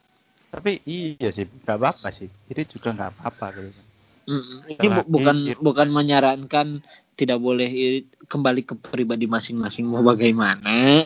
Tapi 0.50 0.82
iya 0.90 1.30
sih, 1.30 1.46
nggak 1.46 1.78
apa-apa 1.78 2.10
sih. 2.10 2.26
Iri 2.50 2.66
juga 2.66 2.90
nggak 2.90 3.10
apa-apa 3.14 3.46
gitu. 3.54 3.70
kan. 3.70 3.86
Mm-mm. 4.24 4.60
ini 4.66 4.88
bu- 4.90 5.10
bukan 5.14 5.38
iri- 5.46 5.62
bukan 5.62 5.88
menyarankan 5.94 6.82
tidak 7.14 7.38
boleh 7.38 7.70
iri- 7.70 8.10
kembali 8.26 8.66
ke 8.66 8.74
pribadi 8.80 9.30
masing-masing 9.30 9.86
mau 9.86 10.02
bagaimana 10.02 11.06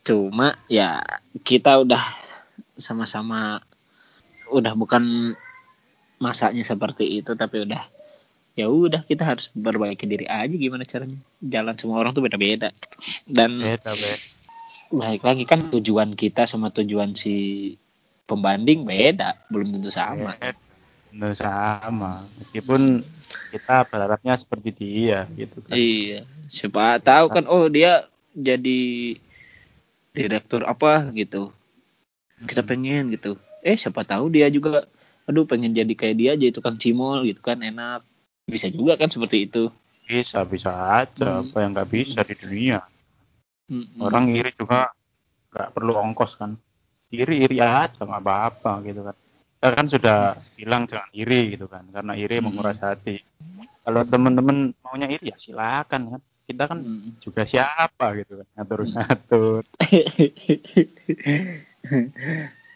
cuma 0.00 0.56
ya 0.70 1.04
kita 1.44 1.82
udah 1.84 2.00
sama-sama 2.78 3.60
udah 4.48 4.72
bukan 4.78 5.34
masanya 6.16 6.64
seperti 6.64 7.20
itu 7.20 7.36
tapi 7.36 7.68
udah 7.68 7.84
ya 8.54 8.70
udah 8.70 9.02
kita 9.02 9.26
harus 9.26 9.50
perbaiki 9.50 10.06
diri 10.06 10.26
aja 10.30 10.54
gimana 10.54 10.86
caranya 10.86 11.18
jalan 11.42 11.74
semua 11.74 11.98
orang 11.98 12.14
tuh 12.14 12.22
beda-beda 12.22 12.70
dan 13.26 13.58
Beda, 13.58 13.90
be. 13.98 14.12
balik 14.94 15.22
lagi 15.26 15.44
kan 15.46 15.74
tujuan 15.74 16.14
kita 16.14 16.46
sama 16.46 16.70
tujuan 16.70 17.18
si 17.18 17.74
pembanding 18.30 18.86
beda 18.86 19.34
belum 19.50 19.74
tentu 19.74 19.90
sama 19.90 20.38
Beda. 20.38 20.54
Bener 21.14 21.30
sama. 21.38 22.26
Meskipun 22.42 23.06
kita 23.54 23.86
berharapnya 23.86 24.34
seperti 24.34 24.74
dia 24.74 25.30
gitu 25.38 25.62
kan. 25.62 25.74
iya 25.78 26.26
siapa 26.50 26.98
tahu 26.98 27.30
kan 27.30 27.46
oh 27.46 27.70
dia 27.70 28.10
jadi 28.34 29.14
direktur 30.10 30.66
apa 30.66 31.06
gitu 31.14 31.54
kita 32.50 32.66
pengen 32.66 33.14
gitu 33.14 33.38
eh 33.62 33.78
siapa 33.78 34.02
tahu 34.02 34.26
dia 34.34 34.50
juga 34.50 34.90
aduh 35.24 35.46
pengen 35.46 35.70
jadi 35.70 35.94
kayak 35.94 36.16
dia 36.18 36.32
jadi 36.34 36.50
tukang 36.50 36.76
cimol 36.76 37.22
gitu 37.24 37.40
kan 37.40 37.62
enak 37.62 38.02
bisa 38.44 38.68
juga 38.68 38.94
kan 38.94 39.08
seperti 39.08 39.48
itu 39.48 39.72
Bisa, 40.04 40.44
bisa 40.44 40.68
aja. 41.00 41.40
Hmm. 41.40 41.48
Apa 41.48 41.64
yang 41.64 41.72
nggak 41.72 41.88
bisa 41.88 42.20
di 42.20 42.36
dunia. 42.36 42.84
Mm-mm. 43.72 44.04
Orang 44.04 44.28
iri 44.28 44.52
juga 44.52 44.92
nggak 45.48 45.72
perlu 45.72 45.96
ongkos 45.96 46.36
kan. 46.36 46.60
Iri-iri 47.08 47.56
aja 47.56 47.88
nggak 47.96 48.20
apa-apa 48.20 48.84
gitu 48.84 49.00
kan. 49.00 49.16
Kita 49.16 49.68
kan 49.72 49.86
sudah 49.88 50.18
bilang 50.60 50.84
jangan 50.84 51.08
iri 51.16 51.56
gitu 51.56 51.72
kan. 51.72 51.88
Karena 51.88 52.12
iri 52.20 52.36
Hmm. 52.36 52.52
menguras 52.52 52.76
hati. 52.84 53.24
Kalau 53.80 54.04
teman-teman 54.04 54.76
maunya 54.84 55.08
iri 55.08 55.32
ya 55.32 55.40
silakan 55.40 56.02
kan. 56.12 56.20
Kita 56.44 56.68
kan 56.68 56.84
Mm. 56.84 57.24
juga 57.24 57.48
siapa 57.48 58.06
gitu 58.20 58.44
kan. 58.44 58.46
Ngatur-ngatur. 58.60 59.64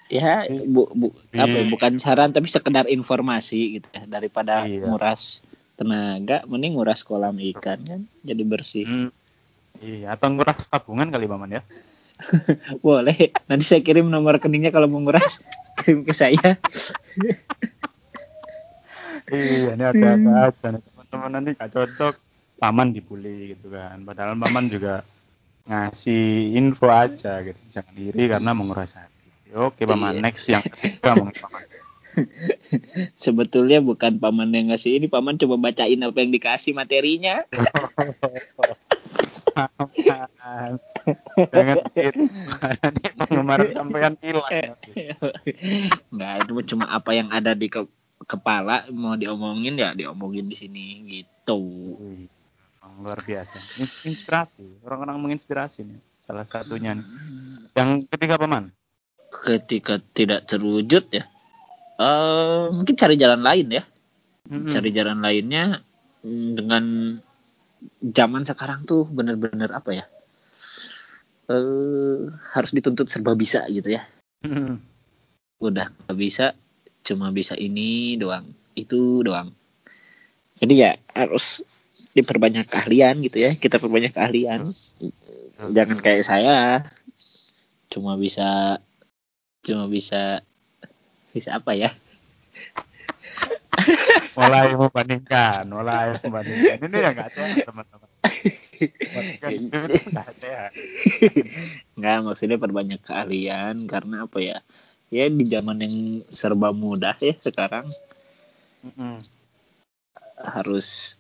ya 0.09 0.49
bu, 0.65 0.89
bu, 0.97 1.13
apa 1.37 1.45
ya, 1.45 1.61
Iya. 1.61 1.69
bukan 1.69 2.01
saran 2.01 2.33
tapi 2.33 2.49
sekedar 2.49 2.89
informasi 2.89 3.77
gitu 3.77 3.89
ya 3.93 4.09
daripada 4.09 4.65
Iya. 4.65 4.89
nguras 4.89 5.45
tenaga 5.79 6.43
mending 6.45 6.75
nguras 6.75 7.07
kolam 7.07 7.39
ikan 7.39 7.79
kan 7.87 8.01
jadi 8.27 8.43
bersih 8.43 8.85
Hmm. 8.85 9.11
Iya, 9.79 10.19
atau 10.19 10.35
nguras 10.35 10.67
tabungan 10.67 11.07
kali 11.07 11.31
Maman 11.31 11.55
ya. 11.55 11.63
boleh 12.85 13.31
nanti 13.47 13.63
saya 13.63 13.79
kirim 13.79 14.11
nomor 14.11 14.43
rekeningnya 14.43 14.75
kalau 14.75 14.91
mau 14.91 14.99
nguras 14.99 15.39
kirim 15.79 16.03
ke 16.03 16.11
saya 16.11 16.59
iya, 19.31 19.71
ini 19.79 19.85
ada-ada 19.87 20.51
aja 20.51 20.67
nih 20.75 20.83
teman-teman 20.83 21.31
nanti 21.31 21.51
gak 21.55 21.71
cocok. 21.73 22.15
Paman 22.59 22.91
dibully 22.91 23.55
gitu 23.55 23.71
kan. 23.71 24.03
Padahal 24.03 24.35
Paman 24.35 24.67
juga 24.67 25.07
ngasih 25.71 26.59
info 26.59 26.91
aja 26.91 27.39
gitu. 27.47 27.61
Jangan 27.71 27.95
iri 27.95 28.27
karena 28.27 28.51
menguras 28.51 28.91
hati. 28.91 29.55
Oke 29.55 29.87
Paman, 29.87 30.19
Iya. 30.19 30.23
next 30.27 30.45
yang 30.51 30.65
ketiga 30.67 31.15
mungkin 31.15 31.39
Paman. 31.39 31.63
sebetulnya 33.25 33.79
bukan 33.83 34.19
paman 34.19 34.51
yang 34.55 34.71
ngasih 34.73 34.99
ini 34.99 35.07
paman 35.07 35.39
coba 35.39 35.71
bacain 35.71 36.01
apa 36.03 36.19
yang 36.21 36.33
dikasih 36.33 36.73
materinya. 36.75 37.45
Jangan. 39.99 40.79
Nanti 41.51 43.03
penggemar 43.19 43.59
sampean 43.75 44.15
hilang. 44.23 44.51
nanti. 44.77 44.91
nggak 46.15 46.33
itu 46.47 46.53
cuma 46.75 46.87
apa 46.91 47.11
yang 47.17 47.29
ada 47.35 47.59
di 47.59 47.67
ke- 47.67 47.91
kepala 48.27 48.87
mau 48.95 49.19
diomongin 49.19 49.75
ya 49.79 49.91
diomongin 49.95 50.47
di 50.47 50.57
sini 50.59 50.87
gitu 51.11 51.63
luar 52.99 53.21
biasa. 53.23 53.79
In- 53.79 53.97
Inspirasi. 54.11 54.67
Orang-orang 54.83 55.17
menginspirasi 55.23 55.87
nih. 55.87 56.01
Salah 56.25 56.45
satunya 56.45 56.99
nih. 56.99 57.07
Yang 57.79 58.11
ketiga 58.11 58.37
Paman. 58.41 58.75
ketika 59.29 60.01
tidak 60.17 60.49
terwujud 60.49 61.05
ya 61.13 61.29
eh 61.99 62.65
mungkin 62.71 62.95
cari 62.95 63.19
jalan 63.19 63.43
lain 63.43 63.69
ya. 63.75 63.85
Mm-mm. 64.49 64.73
cari 64.73 64.97
jalan 64.97 65.21
lainnya 65.21 65.85
mm, 66.25 66.49
dengan 66.57 66.85
zaman 68.01 68.49
sekarang 68.49 68.89
tuh 68.89 69.05
bener-bener 69.05 69.69
apa 69.75 69.91
ya? 69.93 70.05
Eh 71.53 72.33
harus 72.55 72.71
dituntut 72.73 73.11
serba 73.13 73.37
bisa 73.37 73.67
gitu 73.69 73.93
ya. 73.93 74.07
Mm-mm. 74.47 74.79
udah 75.59 75.91
nggak 75.91 76.15
bisa 76.15 76.55
cuma 77.03 77.35
bisa 77.35 77.59
ini 77.59 78.15
doang 78.15 78.47
itu 78.79 79.27
doang. 79.27 79.51
Jadi 80.63 80.75
ya 80.79 80.95
harus 81.15 81.67
diperbanyak 82.15 82.71
keahlian 82.71 83.19
gitu 83.27 83.43
ya 83.43 83.51
kita 83.59 83.83
perbanyak 83.83 84.15
keahlian. 84.15 84.71
Jangan 85.59 85.99
kayak 85.99 86.23
saya 86.23 86.87
cuma 87.91 88.15
bisa 88.15 88.79
cuma 89.67 89.91
bisa 89.91 90.47
bisa 91.39 91.57
apa 91.57 91.73
ya 91.79 91.91
mulai 94.35 94.75
membandingkan, 94.75 95.63
mulai 95.71 96.19
membandingkan. 96.19 96.79
Ini 96.83 96.97
yang 96.99 97.15
nggak 97.15 97.31
sehat 97.31 97.63
teman-teman. 97.63 98.11
Nggak 101.99 102.17
maksudnya 102.27 102.59
perbanyak 102.59 103.01
keahlian 103.03 103.87
karena 103.87 104.27
apa 104.27 104.39
ya 104.43 104.59
ya 105.09 105.27
di 105.31 105.45
zaman 105.49 105.79
yang 105.83 105.97
serba 106.29 106.71
mudah 106.71 107.17
ya 107.19 107.35
sekarang 107.39 107.89
Mm-mm. 108.85 109.19
harus 110.39 111.17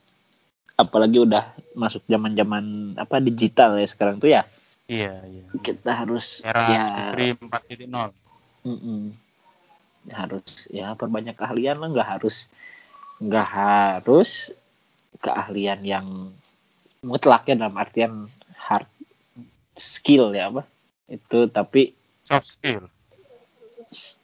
apalagi 0.78 1.18
udah 1.24 1.50
masuk 1.74 2.06
zaman 2.06 2.36
zaman 2.38 2.64
apa 2.94 3.18
digital 3.18 3.74
ya 3.80 3.86
sekarang 3.88 4.22
tuh 4.22 4.30
ya 4.30 4.46
Iya, 4.88 5.20
iya. 5.28 5.44
kita 5.60 5.92
harus 5.92 6.40
Era 6.40 6.64
ya 6.64 6.84
Industri 7.12 7.26
4.0. 7.44 8.08
mm-mm. 8.64 9.00
Harus 10.12 10.70
ya 10.70 10.94
perbanyak 10.94 11.36
keahlian 11.36 11.78
lah. 11.82 11.88
Nggak 11.90 12.08
harus 12.18 12.48
nggak 13.18 13.48
harus 13.48 14.54
keahlian 15.18 15.82
yang 15.82 16.06
mutlak 17.02 17.46
ya 17.50 17.54
dalam 17.58 17.74
artian 17.78 18.30
hard 18.54 18.86
skill 19.78 20.34
ya 20.34 20.50
apa? 20.50 20.62
Itu 21.08 21.48
tapi 21.50 21.94
Soft 22.28 22.60
skill. 22.60 22.84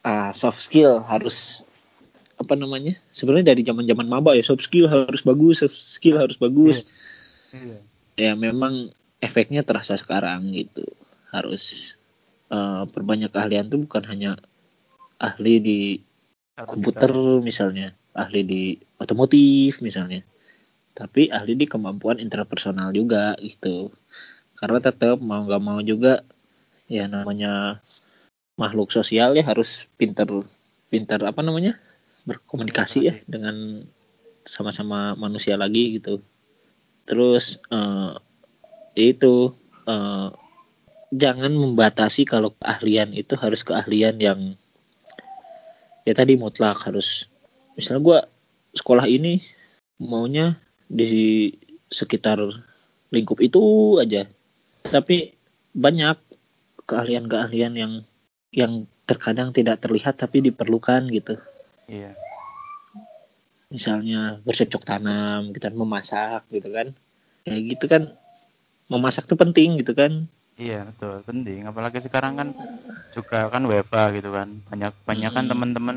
uh, 0.05 0.31
soft 0.37 0.61
skill 0.61 1.01
harus 1.01 1.65
apa 2.37 2.53
namanya? 2.59 3.01
Sebenarnya 3.15 3.55
dari 3.55 3.63
zaman 3.65 3.89
zaman 3.89 4.07
maba 4.11 4.37
ya 4.37 4.45
soft 4.45 4.67
skill 4.67 4.91
harus 4.91 5.25
bagus 5.25 5.65
soft 5.65 5.79
skill 5.81 6.21
harus 6.21 6.37
bagus. 6.37 6.85
Iya. 7.55 7.79
ya 8.15 8.33
memang 8.35 8.91
efeknya 9.23 9.63
terasa 9.63 9.95
sekarang 9.95 10.51
gitu. 10.53 10.83
Harus 11.31 11.95
uh, 12.51 12.85
perbanyak 12.91 13.31
keahlian 13.33 13.71
tuh 13.71 13.87
bukan 13.87 14.03
hanya 14.11 14.37
ahli 15.19 15.55
di 15.63 15.81
Harus 16.55 16.71
komputer 16.71 17.11
misalnya 17.43 17.95
ahli 18.15 18.41
di 18.47 18.63
otomotif 18.97 19.83
misalnya. 19.83 20.23
Tapi 20.95 21.27
ahli 21.29 21.59
di 21.59 21.67
kemampuan 21.67 22.23
interpersonal 22.23 22.95
juga 22.95 23.35
gitu. 23.43 23.91
Karena 24.55 24.79
tetap 24.79 25.19
mau 25.19 25.43
nggak 25.43 25.63
mau 25.63 25.83
juga 25.83 26.23
ya 26.87 27.11
namanya 27.11 27.83
makhluk 28.55 28.95
sosial 28.95 29.35
ya 29.35 29.43
harus 29.43 29.91
pinter 29.99 30.31
pinter 30.87 31.19
apa 31.27 31.43
namanya? 31.43 31.75
Berkomunikasi 32.25 32.99
ya 33.03 33.15
dengan 33.27 33.83
sama-sama 34.47 35.19
manusia 35.19 35.59
lagi 35.59 35.99
gitu. 35.99 36.23
Terus 37.05 37.59
eh, 37.75 38.15
itu 38.95 39.51
eh, 39.91 40.29
jangan 41.11 41.53
membatasi 41.53 42.23
kalau 42.23 42.55
keahlian 42.55 43.11
itu 43.11 43.35
harus 43.35 43.67
keahlian 43.67 44.17
yang 44.23 44.41
ya 46.05 46.13
tadi 46.13 46.37
mutlak 46.37 46.79
harus. 46.85 47.29
Misalnya 47.75 48.01
gua 48.05 48.19
sekolah 48.77 49.09
ini 49.09 49.41
maunya 49.99 50.57
di 50.87 51.51
sekitar 51.89 52.39
lingkup 53.11 53.41
itu 53.41 53.97
aja. 53.99 54.29
Tapi 54.85 55.33
banyak 55.75 56.17
keahlian-keahlian 56.85 57.75
yang 57.75 57.93
yang 58.55 58.87
terkadang 59.05 59.51
tidak 59.51 59.83
terlihat 59.83 60.21
tapi 60.21 60.45
diperlukan 60.45 61.09
gitu. 61.11 61.37
Iya. 61.85 62.17
misalnya 63.75 64.39
bercocok 64.47 64.87
tanam 64.87 65.51
gitu 65.51 65.67
kan 65.67 65.75
memasak 65.75 66.43
gitu 66.55 66.71
kan. 66.71 66.95
Kayak 67.43 67.61
gitu 67.75 67.85
kan 67.91 68.03
memasak 68.87 69.27
tuh 69.27 69.35
penting 69.35 69.83
gitu 69.83 69.99
kan 69.99 70.31
Iya, 70.59 70.87
betul. 70.89 71.15
Penting. 71.27 71.61
Apalagi 71.67 71.99
sekarang 72.03 72.33
kan 72.39 72.49
juga 73.15 73.47
kan 73.53 73.63
WFA 73.67 74.05
gitu 74.15 74.31
kan. 74.31 74.49
Banyak 74.71 74.93
banyak 75.09 75.31
kan 75.35 75.45
Hmm. 75.47 75.53
teman-teman 75.53 75.97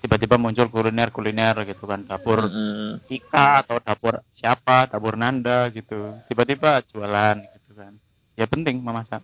tiba-tiba 0.00 0.40
muncul 0.40 0.66
kuliner-kuliner 0.72 1.56
gitu 1.68 1.84
kan 1.84 2.00
dapur 2.08 2.48
Mm-mm. 2.48 3.04
Ika 3.12 3.60
atau 3.60 3.76
dapur 3.84 4.24
siapa 4.32 4.88
dapur 4.88 5.12
Nanda 5.20 5.68
gitu 5.76 6.16
tiba-tiba 6.24 6.80
jualan 6.88 7.36
gitu 7.36 7.70
kan 7.76 7.92
ya 8.32 8.48
penting 8.48 8.80
memasak 8.80 9.20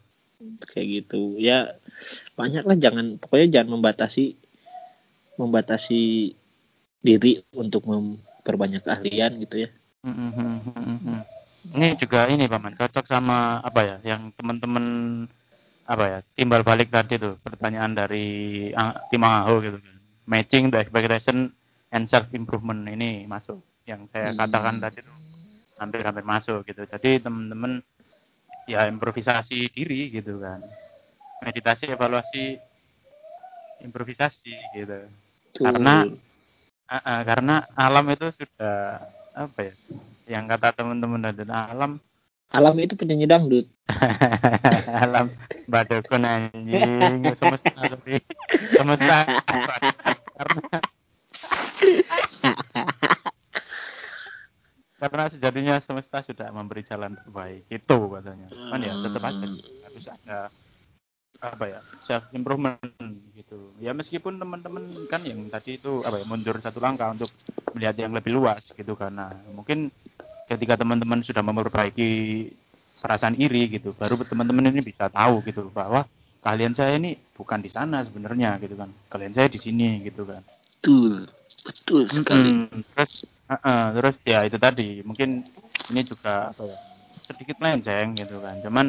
kayak 0.69 0.87
gitu 1.01 1.41
ya 1.41 1.81
banyak 2.37 2.61
lah 2.69 2.77
jangan 2.77 3.17
pokoknya 3.17 3.49
jangan 3.57 3.81
membatasi 3.81 4.37
membatasi 5.41 6.33
diri 7.01 7.41
untuk 7.57 7.89
memperbanyak 7.89 8.85
keahlian 8.85 9.41
gitu 9.41 9.65
ya 9.65 9.71
Mm-mm. 10.05 11.25
Ini 11.74 11.98
juga 11.98 12.31
ini 12.31 12.46
paman 12.46 12.76
cocok 12.76 13.05
sama 13.05 13.59
apa 13.61 13.81
ya 13.83 13.96
yang 14.14 14.31
teman-teman 14.37 14.85
apa 15.87 16.05
ya 16.07 16.18
timbal 16.35 16.62
balik 16.66 16.90
tadi 16.90 17.18
tuh 17.18 17.38
pertanyaan 17.42 17.94
dari 17.94 18.26
ah, 18.74 18.94
tim 19.11 19.22
Aho 19.22 19.62
gitu 19.62 19.79
kan. 19.79 19.96
Matching 20.26 20.74
the 20.74 20.83
expectation 20.83 21.55
and 21.94 22.05
self 22.11 22.26
improvement 22.35 22.87
ini 22.90 23.26
masuk. 23.26 23.62
Yang 23.87 24.11
saya 24.11 24.35
Hmm. 24.35 24.38
katakan 24.42 24.76
tadi 24.83 24.98
tuh 25.07 25.16
hampir-hampir 25.79 26.24
masuk 26.26 26.66
gitu. 26.66 26.83
Jadi 26.87 27.22
teman-teman 27.22 27.79
ya 28.66 28.90
improvisasi 28.90 29.70
diri 29.70 30.11
gitu 30.11 30.42
kan. 30.42 30.59
Meditasi 31.44 31.87
evaluasi 31.94 32.59
improvisasi 33.83 34.55
gitu. 34.74 34.98
Tuh. 35.55 35.64
Karena- 35.66 36.09
Ah, 36.87 37.02
ah, 37.02 37.20
karena 37.26 37.66
alam 37.74 38.07
itu 38.14 38.31
sudah 38.31 39.02
apa 39.37 39.61
ya? 39.68 39.75
Yang 40.27 40.44
kata 40.57 40.81
teman-teman 40.81 41.29
dari 41.29 41.44
alam. 41.53 42.01
Alam 42.51 42.75
itu 42.81 42.96
penyanyi 42.96 43.29
dangdut. 43.29 43.66
Alam 45.05 45.29
badokun 45.68 46.25
anjing. 46.25 47.27
Semesta 47.37 47.70
tapi. 47.75 48.22
Semesta. 48.75 49.18
Karena 50.37 50.62
karena 54.96 55.29
sejatinya 55.29 55.77
semesta 55.83 56.25
sudah 56.25 56.49
memberi 56.55 56.83
jalan 56.87 57.18
terbaik. 57.20 57.68
Itu 57.68 58.09
katanya. 58.14 58.49
Kan 58.49 58.81
ya 58.81 58.94
tetap 59.05 59.22
aja 59.27 59.46
sih. 59.46 59.62
Harus 59.85 60.07
ada 60.09 60.49
apa 61.40 61.64
ya 61.68 61.81
self 62.07 62.25
improvement 62.33 62.81
gitu. 63.37 63.72
Ya 63.83 63.92
meskipun 63.92 64.40
teman-teman 64.40 65.07
kan 65.11 65.20
yang 65.27 65.46
tadi 65.53 65.77
itu 65.77 66.01
apa 66.03 66.22
ya 66.22 66.25
mundur 66.29 66.57
satu 66.59 66.81
langkah 66.81 67.12
untuk 67.12 67.29
melihat 67.77 67.96
yang 68.01 68.12
lebih 68.16 68.33
luas 68.37 68.72
gitu 68.72 68.96
karena 68.96 69.33
mungkin 69.53 69.92
ketika 70.46 70.79
teman-teman 70.81 71.20
sudah 71.20 71.42
memperbaiki 71.42 72.11
perasaan 72.96 73.37
iri 73.37 73.68
gitu 73.68 73.92
baru 73.92 74.16
teman-teman 74.25 74.72
ini 74.72 74.81
bisa 74.81 75.12
tahu 75.12 75.44
gitu 75.44 75.68
bahwa 75.75 76.09
kalian 76.40 76.72
saya 76.72 76.96
ini 76.96 77.18
bukan 77.35 77.59
di 77.61 77.68
sana 77.68 78.01
sebenarnya 78.07 78.57
gitu 78.62 78.79
kan. 78.79 78.88
Kalian 79.11 79.35
saya 79.35 79.51
di 79.51 79.59
sini 79.59 80.01
gitu 80.07 80.25
kan. 80.25 80.40
Betul 80.81 81.27
betul 81.66 82.03
sekali. 82.07 82.51
Mm-mm. 82.55 82.87
terus 82.94 83.27
uh-uh, 83.51 83.85
terus 83.99 84.14
ya 84.22 84.46
itu 84.46 84.57
tadi 84.57 85.03
mungkin 85.03 85.42
ini 85.90 86.01
juga 86.07 86.55
apa 86.55 86.62
ya 86.62 86.79
sedikit 87.27 87.59
melenceng 87.59 88.14
gitu 88.14 88.38
kan. 88.38 88.62
Cuman 88.62 88.87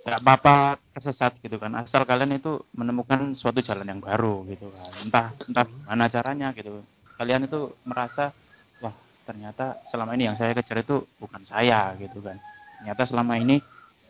nggak 0.00 0.20
apa-apa 0.24 0.80
tersesat 0.96 1.36
gitu 1.44 1.60
kan. 1.60 1.72
Asal 1.76 2.08
kalian 2.08 2.40
itu 2.40 2.64
menemukan 2.72 3.36
suatu 3.36 3.60
jalan 3.60 3.84
yang 3.84 4.00
baru 4.00 4.48
gitu 4.48 4.72
kan. 4.72 4.90
Entah 5.04 5.26
entah 5.48 5.66
mana 5.84 6.06
caranya 6.08 6.48
gitu. 6.56 6.80
Kalian 7.20 7.44
itu 7.44 7.68
merasa 7.84 8.32
wah 8.80 8.94
ternyata 9.28 9.76
selama 9.84 10.16
ini 10.16 10.32
yang 10.32 10.36
saya 10.40 10.56
kejar 10.56 10.80
itu 10.80 11.04
bukan 11.20 11.44
saya 11.44 11.92
gitu 12.00 12.24
kan. 12.24 12.40
Ternyata 12.80 13.02
selama 13.04 13.36
ini 13.36 13.60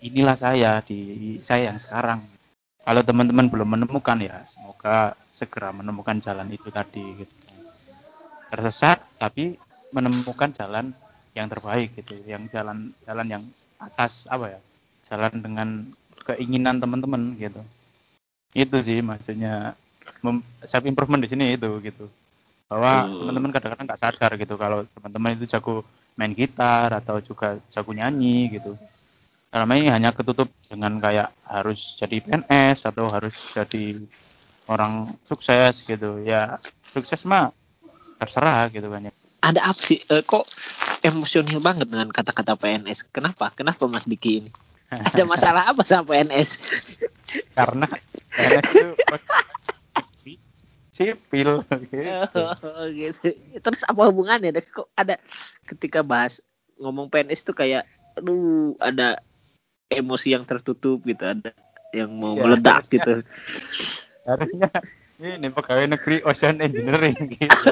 inilah 0.01 0.37
saya 0.39 0.79
di 0.87 1.39
saya 1.43 1.75
yang 1.75 1.79
sekarang. 1.83 2.23
Kalau 2.81 3.03
teman-teman 3.05 3.51
belum 3.53 3.69
menemukan 3.77 4.19
ya 4.23 4.41
semoga 4.49 5.13
segera 5.31 5.71
menemukan 5.75 6.17
jalan 6.17 6.49
itu 6.49 6.73
tadi 6.73 7.23
gitu 7.23 7.35
tersesat 8.51 8.99
tapi 9.15 9.55
menemukan 9.95 10.51
jalan 10.51 10.91
yang 11.35 11.47
terbaik 11.47 11.95
gitu. 11.95 12.19
Yang 12.27 12.51
jalan 12.51 12.91
jalan 13.07 13.27
yang 13.31 13.43
atas 13.79 14.27
apa 14.27 14.59
ya 14.59 14.61
jalan 15.11 15.35
dengan 15.43 15.69
keinginan 16.23 16.79
teman-teman 16.79 17.35
gitu. 17.35 17.59
Itu 18.55 18.79
sih 18.87 19.03
maksudnya 19.03 19.75
self 20.63 20.85
improvement 20.87 21.23
di 21.27 21.29
sini 21.29 21.59
itu 21.59 21.69
gitu. 21.83 22.07
Bahwa 22.71 23.11
Betul. 23.11 23.19
teman-teman 23.19 23.51
kadang-kadang 23.51 23.87
nggak 23.91 24.01
sadar 24.01 24.31
gitu 24.39 24.55
kalau 24.55 24.87
teman-teman 24.95 25.35
itu 25.35 25.51
jago 25.51 25.83
main 26.15 26.31
gitar 26.31 26.95
atau 26.95 27.19
juga 27.19 27.59
jago 27.75 27.91
nyanyi 27.91 28.55
gitu. 28.55 28.79
Karena 29.51 29.75
ini 29.75 29.91
hanya 29.91 30.15
ketutup 30.15 30.47
dengan 30.71 31.03
kayak 31.03 31.35
harus 31.43 31.99
jadi 31.99 32.23
PNS 32.23 32.87
atau 32.87 33.11
harus 33.11 33.35
jadi 33.51 33.99
orang 34.71 35.11
sukses 35.27 35.83
gitu. 35.91 36.23
Ya 36.23 36.63
sukses 36.95 37.27
mah 37.27 37.51
terserah 38.23 38.71
gitu 38.71 38.87
kan 38.87 39.11
ya. 39.11 39.13
Ada 39.43 39.75
apa 39.75 39.81
sih? 39.83 39.99
Eh, 40.07 40.23
kok 40.23 40.47
emosional 41.03 41.59
banget 41.59 41.91
dengan 41.91 42.15
kata-kata 42.15 42.55
PNS 42.55 43.11
kenapa? 43.11 43.51
Kenapa 43.51 43.91
Mas 43.91 44.07
Diki 44.07 44.47
ini 44.47 44.51
ada 44.91 45.23
masalah 45.25 45.71
apa 45.71 45.83
sama 45.83 46.11
PNS 46.11 46.51
karena 47.55 47.87
PNS 48.35 48.67
itu 48.69 48.89
sipil 50.91 51.65
gitu. 51.89 52.41
Oh, 52.45 52.85
gitu. 52.93 53.33
Terus 53.57 53.83
apa 53.89 54.03
hubungannya? 54.13 54.53
Dan 54.53 54.61
Kok 54.61 54.93
ada 54.93 55.17
ketika 55.65 56.05
bahas 56.05 56.45
ngomong 56.77 57.09
PNS 57.09 57.41
tuh 57.43 57.57
kayak 57.57 57.89
aduh 58.15 58.77
ada 58.77 59.17
emosi 59.89 60.37
yang 60.37 60.45
tertutup 60.45 61.01
gitu, 61.03 61.25
ada 61.25 61.57
yang 61.91 62.13
mau 62.13 62.37
Iya, 62.37 62.43
meledak 62.45 62.85
harusnya. 62.85 62.95
gitu. 63.01 63.13
harusnya 64.21 64.69
ini 65.19 65.49
pegawai 65.49 65.87
negeri 65.89 66.17
ocean 66.23 66.61
engineering 66.61 67.17
gitu 67.35 67.71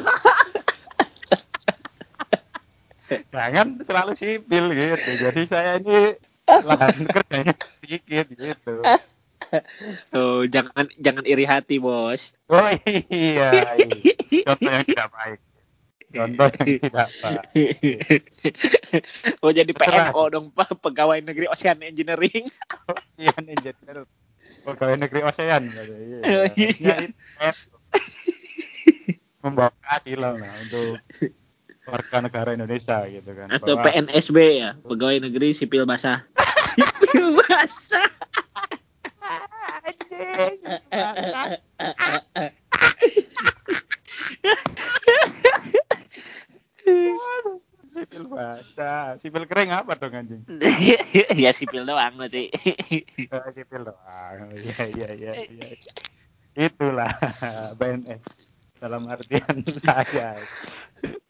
jangan 3.28 3.80
selalu 3.84 4.12
sipil 4.16 4.72
gitu 4.72 5.10
jadi 5.16 5.42
saya 5.46 5.72
ini 5.80 6.16
lahan 6.48 6.96
kerjanya 7.06 7.54
sedikit 7.56 8.26
gitu 8.30 8.74
Oh, 10.12 10.44
jangan 10.44 10.92
jangan 10.98 11.24
iri 11.24 11.42
hati, 11.42 11.80
Bos. 11.80 12.36
oh 12.48 12.68
iya, 12.84 13.48
iya. 13.80 14.44
contoh 14.44 14.68
yang 14.68 14.84
tidak 14.84 15.08
baik 15.08 15.40
contoh 16.08 16.46
yang 16.50 16.68
tidak 16.82 17.08
baik 17.22 17.42
oh, 19.40 19.48
jadi 19.48 19.72
Terserah. 19.72 20.10
PNO 20.10 20.22
dong, 20.28 20.46
Pak, 20.50 20.76
pegawai 20.80 21.20
negeri 21.22 21.48
Ocean 21.48 21.80
Engineering. 21.80 22.44
ocean 22.88 23.44
engineer 23.46 24.04
pegawai 24.64 24.96
negeri 24.98 25.20
ocean. 25.22 25.62
Iya. 25.64 25.84
Oh, 26.28 26.46
iya. 26.52 26.96
Membawa 29.38 29.70
keadilan 29.78 30.34
lah 30.34 30.52
untuk 30.60 30.98
warga 31.86 32.16
negara 32.20 32.48
Indonesia 32.52 33.00
gitu 33.06 33.30
kan 33.32 33.48
Atau 33.48 33.78
Bahwa- 33.78 33.86
PNSB 33.86 34.36
ya, 34.58 34.76
pegawai 34.76 35.22
negeri 35.22 35.54
sipil 35.54 35.86
basah. 35.86 36.26
Basah. 37.36 38.10
sipil 47.88 48.24
bahasa. 48.30 49.18
Sipil 49.18 49.44
kering 49.48 49.70
apa 49.74 49.98
dong 49.98 50.14
anjing? 50.14 50.42
Ya 51.34 51.50
sipil 51.50 51.84
doang 51.84 52.14
berarti. 52.14 52.52
Oh, 53.32 53.48
sipil 53.50 53.82
doang. 53.88 54.54
Iya 54.54 54.84
iya 54.94 55.08
iya 55.14 55.32
iya. 55.48 55.66
Itulah 56.58 57.14
BNS 57.78 58.22
dalam 58.78 59.10
artian 59.10 59.66
saya 59.82 60.38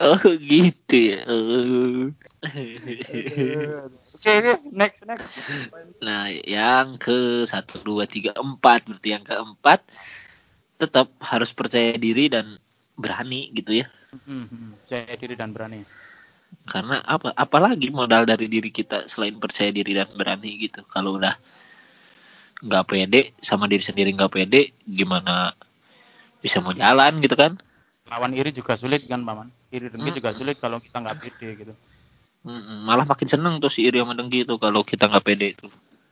oh 0.03 0.23
gitu 0.39 0.97
ya. 0.97 1.21
Oh. 1.27 2.11
oke 4.15 4.35
next 4.71 5.01
next 5.03 5.33
Nah, 5.99 6.31
yang 6.31 6.95
ke 6.97 7.43
satu 7.43 7.83
dua 7.83 8.07
tiga 8.07 8.31
empat 8.39 8.87
berarti 8.87 9.09
yang 9.19 9.25
keempat 9.27 9.83
tetap 10.79 11.11
harus 11.19 11.51
percaya 11.51 11.99
diri 11.99 12.31
dan 12.31 12.57
berani 12.95 13.51
gitu 13.51 13.83
ya. 13.83 13.87
Hmm, 14.25 14.79
saya 14.89 15.19
diri 15.19 15.35
dan 15.37 15.53
berani 15.53 15.85
Karena 16.65 17.03
apa? 17.05 17.35
Apalagi 17.37 17.93
modal 17.93 18.25
dari 18.25 18.49
diri 18.49 18.73
kita 18.73 19.05
selain 19.11 19.37
percaya 19.37 19.69
diri 19.69 19.93
dan 19.93 20.09
berani 20.15 20.57
gitu. 20.57 20.81
Kalau 20.89 21.19
udah 21.21 21.37
nggak 22.59 22.85
pede 22.89 23.21
sama 23.39 23.69
diri 23.71 23.83
sendiri 23.85 24.11
nggak 24.15 24.33
pede, 24.33 24.73
gimana 24.87 25.53
bisa 26.41 26.63
mau 26.63 26.73
jalan 26.73 27.19
gitu 27.21 27.35
kan? 27.35 27.59
Lawan 28.13 28.33
iri 28.41 28.51
juga 28.59 28.75
sulit 28.83 29.03
kan 29.11 29.21
paman 29.29 29.49
iri 29.75 29.87
dengki 29.93 30.11
juga 30.19 30.31
Mm-mm. 30.31 30.39
sulit 30.39 30.57
kalau 30.63 30.79
kita 30.85 30.97
nggak 31.05 31.19
pede 31.23 31.49
gitu 31.61 31.75
Mm-mm, 32.49 32.79
Malah 32.89 33.07
makin 33.13 33.29
seneng 33.33 33.55
tuh 33.63 33.71
si 33.75 33.81
iri 33.89 33.99
sama 34.01 34.15
dengki 34.19 34.39
itu 34.47 34.55
kalau 34.65 34.81
kita 34.91 35.05
nggak 35.11 35.25
pede 35.27 35.47
itu. 35.55 35.67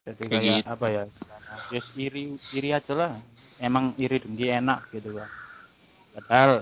jadi 0.06 0.24
Kayak 0.28 0.42
kayak 0.42 0.60
gitu. 0.62 0.70
apa 0.74 0.86
ya 0.96 1.02
yes 1.72 1.86
iri 2.04 2.22
iri 2.56 2.68
aja 2.78 2.92
lah 3.00 3.12
emang 3.66 3.84
iri 4.04 4.16
dengki 4.22 4.46
enak 4.60 4.78
gitu 4.94 5.10
kan 5.18 5.30
padahal 6.14 6.52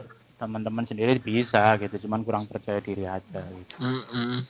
teman-teman 0.41 0.85
sendiri 0.91 1.15
bisa 1.31 1.63
gitu 1.83 1.95
cuman 2.07 2.21
kurang 2.27 2.45
percaya 2.51 2.81
diri 2.83 3.05
aja 3.07 3.41
gitu. 3.59 3.77
Mm-mm. 3.81 4.45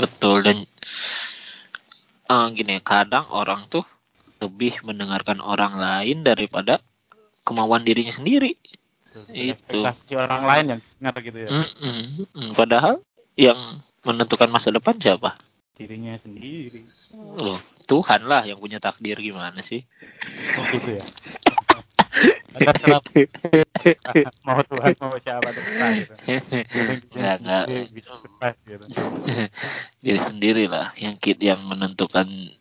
Betul 0.00 0.42
dan 0.46 0.58
eh, 2.34 2.46
gini 2.56 2.76
kadang 2.90 3.26
orang 3.40 3.60
tuh 3.72 3.84
lebih 4.42 4.74
mendengarkan 4.86 5.38
orang 5.52 5.72
lain 5.84 6.18
daripada 6.28 6.74
kemauan 7.46 7.82
dirinya 7.88 8.12
sendiri. 8.18 8.50
Betul. 9.14 9.30
Itu. 9.30 9.52
Ekspektasi 9.54 10.12
orang 10.18 10.42
lain 10.42 10.64
yang 10.74 10.80
dengar 10.98 11.14
gitu 11.22 11.38
ya. 11.38 11.48
Mm-mm, 11.54 11.98
mm. 12.34 12.50
Padahal 12.58 12.94
yang 13.38 13.58
menentukan 14.02 14.50
masa 14.50 14.74
depan 14.74 14.98
siapa? 14.98 15.38
Dirinya 15.78 16.18
sendiri. 16.18 16.86
Loh, 17.14 17.58
Tuhan 17.86 18.26
lah 18.26 18.46
yang 18.46 18.58
punya 18.58 18.78
takdir 18.82 19.18
gimana 19.18 19.58
sih? 19.62 19.82
Oh, 20.58 20.64
gitu 20.74 20.98
ya. 20.98 21.04
Mau 24.46 24.62
Tuhan 24.62 24.94
mau 25.02 25.18
siapa 25.18 25.50
terserah 25.50 25.90
gitu. 25.98 26.14
Enggak, 27.10 27.36
enggak. 27.42 27.64
Dia 27.66 27.82
bisa 27.90 28.12
survive 28.22 28.58
gitu. 28.62 28.84
Diri 30.04 30.20
sendiri 30.22 30.64
lah 30.70 30.94
yang 30.94 31.18
kit 31.18 31.42
yang 31.42 31.58
menentukan 31.66 32.54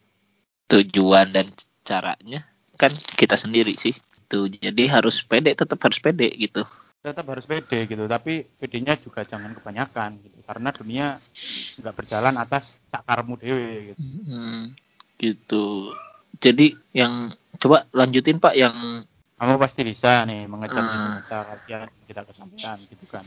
tujuan 0.73 1.29
dan 1.29 1.45
caranya 1.85 2.41
kan 2.81 2.89
kita 3.13 3.37
sendiri 3.37 3.77
sih. 3.77 3.93
Tuh, 4.33 4.49
jadi 4.49 4.89
harus 4.89 5.21
pede, 5.21 5.53
tetap 5.53 5.77
harus 5.85 6.01
pede 6.01 6.33
gitu. 6.33 6.65
Tetap 7.05 7.21
harus 7.29 7.45
pede 7.45 7.85
gitu, 7.85 8.09
tapi 8.09 8.49
pedenya 8.57 8.97
juga 8.97 9.21
jangan 9.21 9.53
kebanyakan 9.53 10.17
gitu. 10.25 10.41
Karena 10.41 10.73
dunia 10.73 11.05
nggak 11.77 11.93
berjalan 11.93 12.33
atas 12.41 12.73
sakarmu 12.89 13.37
dewe 13.37 13.93
gitu. 13.93 14.01
Hmm, 14.01 14.73
gitu. 15.21 15.93
Jadi 16.41 16.73
yang 16.97 17.29
coba 17.61 17.85
lanjutin 17.93 18.41
Pak 18.41 18.57
yang 18.57 19.05
Kamu 19.39 19.57
pasti 19.57 19.81
bisa 19.81 20.23
nih 20.29 20.45
mengejar 20.45 20.83
Hmm. 20.85 20.91
cita-cita 20.93 21.37
kalian 21.43 21.89
yang 21.89 22.05
kita 22.05 22.21
kesampaian 22.29 22.77
gitu 22.85 23.05
kan. 23.09 23.25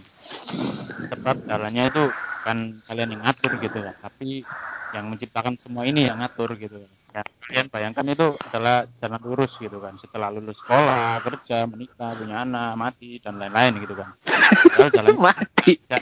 Sebab 1.10 1.36
jalannya 1.46 1.84
itu 1.90 2.04
kan 2.46 2.58
kalian 2.86 3.18
yang 3.18 3.22
ngatur 3.26 3.52
gitu 3.58 3.78
kan, 3.82 3.94
tapi 3.98 4.46
yang 4.94 5.10
menciptakan 5.10 5.58
semua 5.58 5.82
ini 5.82 6.06
yang 6.06 6.22
ngatur 6.22 6.54
gitu. 6.54 6.86
Ya, 7.10 7.22
kalian 7.48 7.66
bayangkan 7.72 8.06
itu 8.06 8.26
adalah 8.38 8.86
jalan 9.02 9.20
lurus 9.24 9.58
gitu 9.58 9.82
kan. 9.82 9.98
Setelah 9.98 10.30
lulus 10.30 10.62
sekolah, 10.62 11.18
kerja, 11.26 11.66
menikah, 11.66 12.14
punya 12.14 12.44
anak, 12.46 12.78
mati 12.78 13.18
dan 13.18 13.40
lain-lain 13.40 13.82
gitu 13.82 13.94
kan. 13.98 14.08
Padahal 14.70 14.90
jalan 14.94 15.16
mati. 15.26 15.80
bisa, 15.82 15.96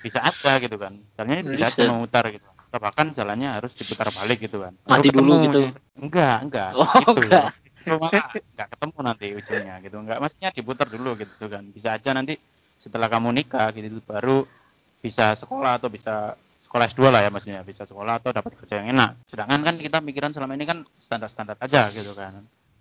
bisa 0.00 0.18
aja 0.24 0.52
gitu 0.64 0.76
kan. 0.80 0.96
Jalannya 1.18 1.40
bisa, 1.52 1.66
Bisa. 1.68 1.82
aja 1.84 1.92
memutar 1.92 2.24
gitu. 2.32 2.46
Bahkan 2.72 3.06
jalannya 3.12 3.48
harus 3.52 3.76
diputar 3.76 4.08
balik 4.16 4.48
gitu 4.48 4.64
kan. 4.64 4.72
Mati 4.88 5.12
Baru 5.12 5.20
dulu 5.20 5.32
ketemu 5.36 5.44
gitu. 5.44 5.60
Enggak, 6.00 6.36
enggak. 6.40 6.70
Oh, 6.72 6.88
gitu. 6.88 7.20
enggak. 7.20 7.46
Itu 7.52 7.61
enggak 7.86 8.68
ketemu 8.76 8.98
nanti 9.02 9.26
ujungnya 9.34 9.74
gitu. 9.82 9.96
Enggak, 9.98 10.18
maksudnya 10.22 10.50
diputar 10.54 10.86
dulu 10.86 11.18
gitu 11.18 11.46
kan. 11.50 11.64
Bisa 11.70 11.98
aja 11.98 12.10
nanti 12.14 12.38
setelah 12.78 13.06
kamu 13.06 13.30
nikah 13.30 13.70
gitu 13.74 14.02
baru 14.02 14.42
bisa 15.02 15.34
sekolah 15.38 15.78
atau 15.78 15.90
bisa 15.90 16.34
sekolah 16.62 16.86
S2 16.90 17.10
lah 17.10 17.20
ya 17.26 17.30
maksudnya 17.30 17.60
bisa 17.66 17.82
sekolah 17.82 18.22
atau 18.22 18.30
dapat 18.30 18.54
kerja 18.62 18.82
yang 18.82 18.94
enak. 18.94 19.26
Sedangkan 19.26 19.60
kan 19.66 19.74
kita 19.78 19.98
pikiran 19.98 20.30
selama 20.30 20.54
ini 20.54 20.64
kan 20.66 20.78
standar-standar 20.98 21.58
aja 21.58 21.90
gitu 21.90 22.14
kan. 22.14 22.38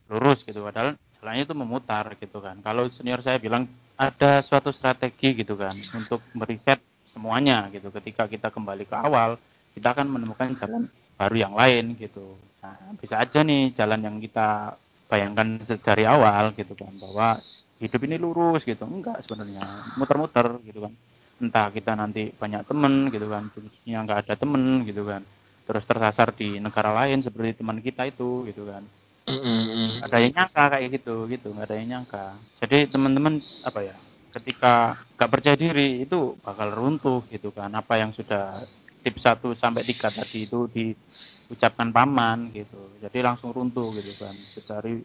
Lurus 0.09 0.45
gitu 0.45 0.61
padahal 0.61 0.97
jalannya 1.17 1.43
itu 1.45 1.55
memutar 1.57 2.05
gitu 2.17 2.37
kan. 2.41 2.57
Kalau 2.61 2.89
senior 2.93 3.21
saya 3.25 3.41
bilang 3.41 3.65
ada 3.97 4.41
suatu 4.41 4.69
strategi 4.73 5.37
gitu 5.37 5.57
kan 5.57 5.77
untuk 5.97 6.21
meriset 6.37 6.81
semuanya 7.05 7.69
gitu. 7.73 7.89
Ketika 7.89 8.25
kita 8.25 8.47
kembali 8.49 8.85
ke 8.85 8.95
awal, 8.95 9.37
kita 9.73 9.91
akan 9.91 10.07
menemukan 10.07 10.53
jalan 10.57 10.87
baru 11.17 11.35
yang 11.35 11.53
lain 11.53 11.93
gitu. 11.99 12.37
Nah, 12.61 12.77
bisa 12.97 13.21
aja 13.21 13.41
nih 13.41 13.73
jalan 13.73 14.01
yang 14.01 14.17
kita 14.21 14.77
bayangkan 15.11 15.47
dari 15.83 16.03
awal 16.07 16.55
gitu 16.55 16.73
kan 16.79 16.93
bahwa 17.03 17.27
hidup 17.83 18.01
ini 18.07 18.15
lurus 18.21 18.61
gitu. 18.63 18.83
Enggak 18.87 19.19
sebenarnya. 19.25 19.63
Muter-muter 19.99 20.47
gitu 20.63 20.79
kan. 20.87 20.93
Entah 21.41 21.67
kita 21.73 21.91
nanti 21.97 22.29
banyak 22.31 22.61
temen 22.69 22.93
gitu 23.11 23.27
kan 23.27 23.43
yang 23.83 24.07
nggak 24.07 24.19
ada 24.23 24.33
temen 24.39 24.87
gitu 24.87 25.03
kan. 25.03 25.21
Terus 25.67 25.83
tersasar 25.89 26.31
di 26.39 26.61
negara 26.63 26.95
lain 27.03 27.19
seperti 27.25 27.59
teman 27.59 27.83
kita 27.83 28.07
itu 28.07 28.47
gitu 28.47 28.63
kan. 28.69 28.83
Mm-mm. 29.29 30.01
ada 30.01 30.17
yang 30.17 30.33
nyangka 30.33 30.63
kayak 30.73 30.89
gitu 30.97 31.15
gitu. 31.29 31.47
Nggak 31.53 31.67
ada 31.69 31.75
yang 31.77 31.87
nyangka. 31.97 32.25
Jadi 32.63 32.77
teman-teman 32.89 33.33
apa 33.61 33.79
ya 33.83 33.95
ketika 34.31 34.95
nggak 35.19 35.29
percaya 35.29 35.57
diri 35.59 36.07
itu 36.07 36.39
bakal 36.39 36.71
runtuh 36.71 37.19
gitu 37.27 37.51
kan 37.51 37.67
apa 37.75 37.99
yang 37.99 38.15
sudah 38.15 38.63
tips 39.03 39.21
1 39.27 39.49
sampai 39.57 39.81
3 39.89 40.07
tadi 40.13 40.47
itu 40.47 40.59
diucapkan 40.75 41.89
paman 41.95 42.49
gitu 42.55 42.95
jadi 43.03 43.17
langsung 43.27 43.49
runtuh 43.57 43.89
gitu 43.99 44.13
kan 44.15 44.35
dari 44.69 45.03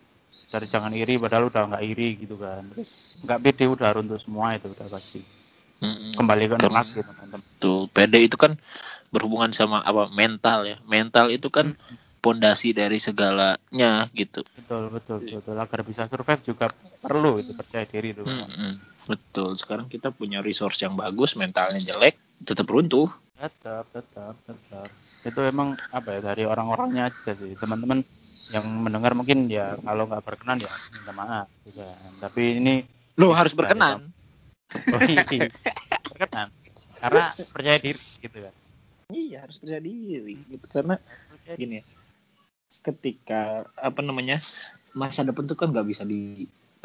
dari 0.52 0.66
jangan 0.70 0.92
iri 0.94 1.14
padahal 1.18 1.50
udah 1.50 1.62
nggak 1.74 1.84
iri 1.84 2.08
gitu 2.22 2.36
kan 2.38 2.62
terus 2.72 2.88
nggak 3.24 3.40
pede 3.44 3.64
udah 3.66 3.88
runtuh 3.96 4.18
semua 4.20 4.54
itu 4.56 4.66
udah 4.70 4.88
pasti 4.88 5.20
Mm-mm. 5.82 6.16
kembali 6.16 6.44
ke 6.48 6.56
nolak 6.56 6.86
gitu 6.96 7.02
teman-teman 7.04 7.40
Tuh, 7.60 7.88
pede 7.92 8.18
itu 8.24 8.36
kan 8.36 8.52
berhubungan 9.12 9.52
sama 9.52 9.80
apa 9.84 10.08
mental 10.12 10.64
ya. 10.68 10.76
Mental 10.88 11.32
itu 11.32 11.48
kan 11.52 11.76
pondasi 12.24 12.72
dari 12.72 12.96
segalanya 13.00 14.08
gitu. 14.16 14.40
betul 14.56 14.82
betul 14.90 15.18
betul 15.24 15.56
agar 15.56 15.80
bisa 15.84 16.02
survive 16.10 16.42
juga 16.42 16.66
perlu 17.04 17.38
itu 17.42 17.52
percaya 17.52 17.84
diri 17.86 18.08
itu 18.16 18.24
Mm-mm. 18.24 18.72
Betul. 19.06 19.54
Sekarang 19.54 19.86
kita 19.86 20.10
punya 20.10 20.42
resource 20.42 20.82
yang 20.82 20.98
bagus, 20.98 21.38
mentalnya 21.38 21.78
jelek, 21.78 22.18
tetap 22.42 22.66
runtuh. 22.66 23.08
tetap 23.36 23.84
tetap 23.92 24.32
tetap 24.48 24.88
itu 25.20 25.40
emang 25.44 25.76
apa 25.92 26.16
ya 26.16 26.20
dari 26.24 26.48
orang-orangnya 26.48 27.12
aja 27.12 27.36
sih 27.36 27.52
teman-teman 27.60 28.00
yang 28.48 28.64
mendengar 28.64 29.12
mungkin 29.12 29.44
ya 29.50 29.76
kalau 29.84 30.08
nggak 30.08 30.24
berkenan 30.24 30.62
ya 30.62 30.72
minta 30.94 31.12
maaf 31.12 31.50
kan. 31.68 32.12
tapi 32.22 32.64
ini 32.64 32.74
Lo 33.20 33.36
harus 33.36 33.52
berkenan. 33.52 34.08
oh, 34.72 35.00
iya, 35.04 35.52
berkenan 36.08 36.48
karena 36.96 37.28
percaya 37.52 37.76
diri 37.76 38.00
gitu 38.24 38.38
kan 38.40 38.54
Iya, 39.06 39.46
harus 39.46 39.62
percaya 39.62 39.78
diri 39.78 40.34
gitu 40.50 40.66
karena 40.66 40.98
gini 41.54 41.78
ya. 41.78 41.84
Ketika 42.82 43.62
apa 43.78 44.00
namanya? 44.02 44.42
masa 44.96 45.22
depan 45.28 45.44
tuh 45.44 45.54
kan 45.60 45.70
nggak 45.70 45.86
bisa 45.92 46.02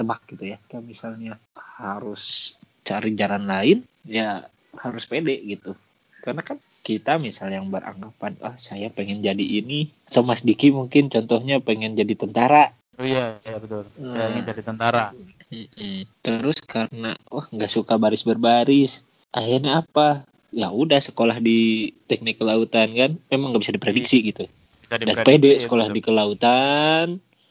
ditebak 0.01 0.25
gitu 0.33 0.43
ya. 0.49 0.57
Kayak 0.65 0.85
misalnya 0.89 1.33
harus 1.53 2.57
cari 2.81 3.13
jalan 3.13 3.45
lain, 3.45 3.77
ya 4.09 4.49
harus 4.81 5.05
pede 5.05 5.37
gitu. 5.45 5.77
Karena 6.25 6.41
kan 6.41 6.57
kita 6.81 7.21
misalnya 7.21 7.61
yang 7.61 7.69
beranggapan, 7.69 8.33
ah 8.41 8.57
saya 8.57 8.89
pengen 8.89 9.21
jadi 9.21 9.45
ini, 9.61 9.93
atau 10.09 10.25
Mas 10.25 10.41
Diki 10.41 10.73
mungkin 10.73 11.13
contohnya 11.13 11.61
pengen 11.61 11.93
jadi 11.93 12.17
tentara. 12.17 12.73
oh 12.99 13.05
iya 13.07 13.37
iya 13.47 13.57
betul 13.57 13.87
Hmm. 13.97 14.35
ingin 14.35 14.45
jadi 14.51 14.61
tentara 14.61 15.15
Mm-mm. 15.51 16.07
Terus 16.23 16.63
karena 16.63 17.19
wah 17.27 17.43
nggak 17.43 17.71
suka 17.71 17.99
baris 17.99 18.23
berbaris, 18.23 19.03
akhirnya 19.35 19.83
apa? 19.83 20.23
Ya 20.51 20.71
udah 20.71 20.99
sekolah 21.03 21.43
di 21.43 21.91
teknik 22.07 22.39
kelautan 22.39 22.95
kan, 22.95 23.11
memang 23.27 23.51
nggak 23.51 23.63
bisa 23.67 23.75
diprediksi 23.75 24.17
gitu. 24.31 24.47
bisa 24.79 24.95
Dan 24.95 25.19
pede 25.27 25.59
ya, 25.59 25.67
sekolah 25.67 25.91
betul. 25.91 25.95
di 25.99 26.01
kelautan, 26.03 27.05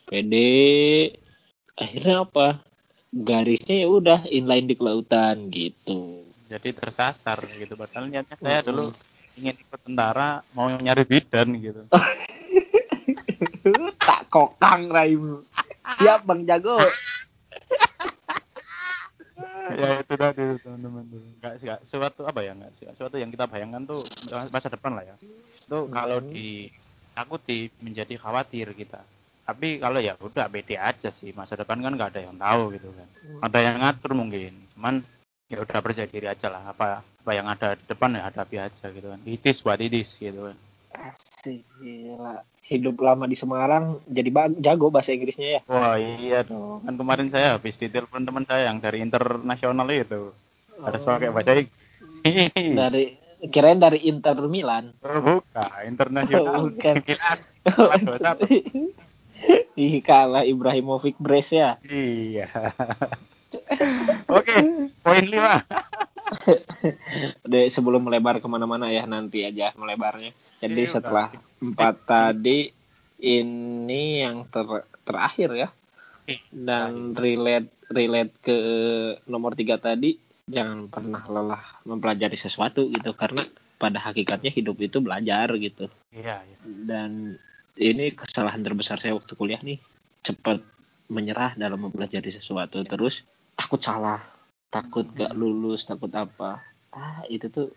pede, 0.08 1.12
akhirnya 1.80 2.28
apa? 2.28 2.60
Garisnya 3.10 3.82
ya 3.82 3.88
udah 3.90 4.22
inline 4.30 4.70
di 4.70 4.78
kelautan 4.78 5.50
gitu. 5.50 6.22
jadi 6.50 6.74
tersasar 6.74 7.38
gitu. 7.58 7.74
Padahal 7.74 8.10
niatnya 8.10 8.36
saya 8.38 8.62
dulu 8.62 8.90
ingin 9.38 9.54
ikut 9.54 9.80
tentara 9.86 10.42
mau 10.54 10.66
nyari 10.70 11.04
bidan 11.06 11.48
gitu. 11.58 11.82
Tak 14.00 14.32
kokang 14.32 14.88
raimu. 14.90 15.44
Siap 16.00 16.26
Bang 16.26 16.42
Jago. 16.48 16.80
ya 19.80 20.02
itu 20.02 20.14
tadi 20.18 20.42
tuh, 20.42 20.58
teman-teman. 20.64 21.04
Tuh 21.06 21.22
nggak 21.38 21.54
sih 21.60 21.64
nggak. 21.70 21.80
Sesuatu 21.86 22.26
apa 22.26 22.40
ya 22.42 22.52
nggak 22.56 22.72
sih 22.78 22.86
sesuatu 22.90 23.16
yang 23.20 23.30
kita 23.30 23.46
bayangkan 23.46 23.86
tuh 23.86 24.02
masa 24.50 24.72
depan 24.72 24.98
lah 24.98 25.04
ya. 25.06 25.14
Itu 25.66 25.86
kalau 25.92 26.18
ditakuti 26.24 27.70
menjadi 27.78 28.18
khawatir 28.18 28.74
kita 28.74 29.04
tapi 29.50 29.82
kalau 29.82 29.98
ya 29.98 30.14
udah 30.22 30.46
pede 30.46 30.78
aja 30.78 31.10
sih 31.10 31.34
masa 31.34 31.58
depan 31.58 31.82
kan 31.82 31.98
nggak 31.98 32.14
ada 32.14 32.22
yang 32.22 32.38
tahu 32.38 32.70
gitu 32.78 32.86
kan 32.94 33.08
ada 33.42 33.58
yang 33.58 33.76
ngatur 33.82 34.14
mungkin 34.14 34.54
cuman 34.78 35.02
ya 35.50 35.58
udah 35.58 35.78
percaya 35.82 36.06
diri 36.06 36.30
aja 36.30 36.46
lah 36.46 36.70
apa 36.70 37.02
apa 37.02 37.32
yang 37.34 37.50
ada 37.50 37.74
di 37.74 37.82
depan 37.90 38.14
ya 38.14 38.30
hadapi 38.30 38.56
aja 38.62 38.86
gitu 38.94 39.10
kan 39.10 39.18
itis 39.26 39.66
buat 39.66 39.82
itis 39.82 40.22
gitu 40.22 40.54
kan 40.54 40.56
Asik 40.90 41.62
gila. 41.78 42.42
Hidup 42.66 43.02
lama 43.02 43.26
di 43.26 43.34
Semarang 43.34 43.98
jadi 44.06 44.30
jago 44.62 44.94
bahasa 44.94 45.10
Inggrisnya 45.10 45.58
ya. 45.58 45.60
wah 45.66 45.98
iya 45.98 46.46
dong 46.46 46.86
kan 46.86 46.94
kemarin 46.94 47.26
saya 47.26 47.58
habis 47.58 47.74
ditelepon 47.74 48.22
teman 48.22 48.46
saya 48.46 48.70
yang 48.70 48.78
dari 48.78 49.02
internasional 49.02 49.90
itu 49.90 50.30
harus 50.78 51.02
pakai 51.02 51.34
bahasa 51.34 51.58
Inggris 51.58 52.54
dari 52.78 53.18
kirain 53.50 53.80
dari 53.80 54.04
Inter 54.04 54.36
Milan. 54.44 54.92
Oh, 55.00 55.40
bukan, 55.40 55.80
internasional. 55.88 56.68
Oh, 56.68 56.68
bukan. 56.68 57.00
21. 57.64 59.00
Ih 59.80 60.02
kalah 60.04 60.44
Ibrahimovic 60.44 61.16
Brace 61.16 61.56
ya. 61.56 61.70
Iya. 61.86 62.52
Oke, 64.30 64.54
poin 65.02 65.24
5. 65.26 65.64
Udah 67.46 67.62
sebelum 67.72 68.06
melebar 68.06 68.38
ke 68.38 68.46
mana-mana 68.46 68.92
ya 68.92 69.08
nanti 69.08 69.42
aja 69.42 69.74
melebarnya. 69.74 70.30
Jadi 70.62 70.80
Iya, 70.86 70.92
setelah 70.92 71.28
empat 71.58 71.94
tadi 72.06 72.70
ini 73.20 74.22
yang 74.22 74.46
ter- 74.46 74.86
terakhir 75.02 75.50
ya. 75.56 75.68
Dan 76.50 77.18
relate 77.18 77.70
relate 77.90 78.34
ke 78.38 78.58
nomor 79.26 79.58
tiga 79.58 79.82
tadi 79.82 80.14
jangan 80.46 80.86
pernah 80.86 81.22
lelah 81.26 81.62
mempelajari 81.86 82.38
sesuatu 82.38 82.86
gitu 82.90 83.14
karena 83.18 83.42
pada 83.80 83.98
hakikatnya 83.98 84.52
hidup 84.54 84.78
itu 84.78 85.02
belajar 85.02 85.50
gitu. 85.58 85.90
Iya, 86.14 86.44
iya. 86.44 86.58
Dan 86.86 87.40
ini 87.78 88.14
kesalahan 88.16 88.62
terbesar 88.64 88.98
saya 88.98 89.14
waktu 89.14 89.32
kuliah 89.38 89.60
nih 89.62 89.78
cepat 90.24 90.62
menyerah 91.10 91.54
dalam 91.54 91.86
mempelajari 91.86 92.30
sesuatu. 92.30 92.82
Terus 92.86 93.26
takut 93.54 93.82
salah 93.82 94.22
takut 94.70 95.04
gak 95.12 95.34
lulus 95.34 95.84
takut 95.84 96.08
apa. 96.14 96.62
Ah 96.94 97.26
itu 97.26 97.50
tuh 97.50 97.68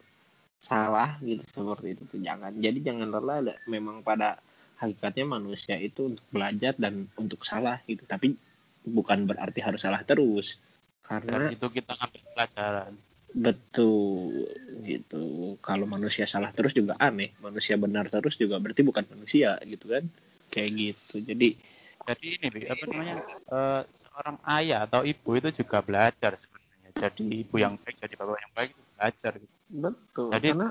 salah 0.62 1.17
gitu 1.19 1.41
seperti 1.49 1.97
itu 1.97 2.03
tuh. 2.08 2.19
Jangan 2.21 2.53
jadi 2.62 2.79
jangan 2.79 3.10
lelah. 3.10 3.58
Memang 3.65 4.06
pada 4.06 4.39
hakikatnya 4.77 5.25
manusia 5.25 5.75
itu 5.82 6.13
untuk 6.13 6.25
belajar 6.29 6.77
dan 6.77 7.10
untuk 7.17 7.41
salah 7.43 7.82
gitu. 7.89 8.06
Tapi 8.06 8.38
bukan 8.86 9.25
berarti 9.25 9.60
harus 9.60 9.82
salah 9.82 10.06
terus. 10.06 10.62
Karena 11.03 11.49
Dari 11.49 11.60
itu 11.60 11.67
kita 11.67 11.97
ngambil 11.99 12.21
pelajaran. 12.32 12.93
Betul 13.33 14.45
gitu 14.85 15.57
kalau 15.65 15.89
manusia 15.89 16.29
salah 16.29 16.53
terus 16.53 16.77
juga 16.77 16.93
aneh 17.01 17.33
manusia 17.41 17.73
benar 17.81 18.05
terus 18.05 18.37
juga 18.37 18.61
berarti 18.61 18.85
bukan 18.85 19.03
manusia 19.09 19.57
gitu 19.65 19.89
kan 19.89 20.05
kayak 20.53 20.69
gitu 20.77 21.25
jadi 21.25 21.57
Jadi 22.03 22.35
ini 22.35 22.47
Bi, 22.51 22.67
apa 22.67 22.83
namanya? 22.83 23.15
eh, 23.47 23.81
seorang 23.95 24.35
ayah 24.59 24.83
atau 24.83 25.07
ibu 25.07 25.29
itu 25.39 25.63
juga 25.63 25.79
belajar 25.79 26.35
sebenarnya. 26.35 26.89
Jadi 26.99 27.47
ibu 27.47 27.55
yang 27.55 27.79
baik, 27.79 27.95
jadi 27.95 28.13
bapak 28.19 28.39
yang 28.43 28.53
baik 28.59 28.69
itu 28.75 28.83
belajar 28.91 29.31
gitu. 29.39 29.55
betul 29.71 30.27
Jadi 30.35 30.47
karena 30.51 30.67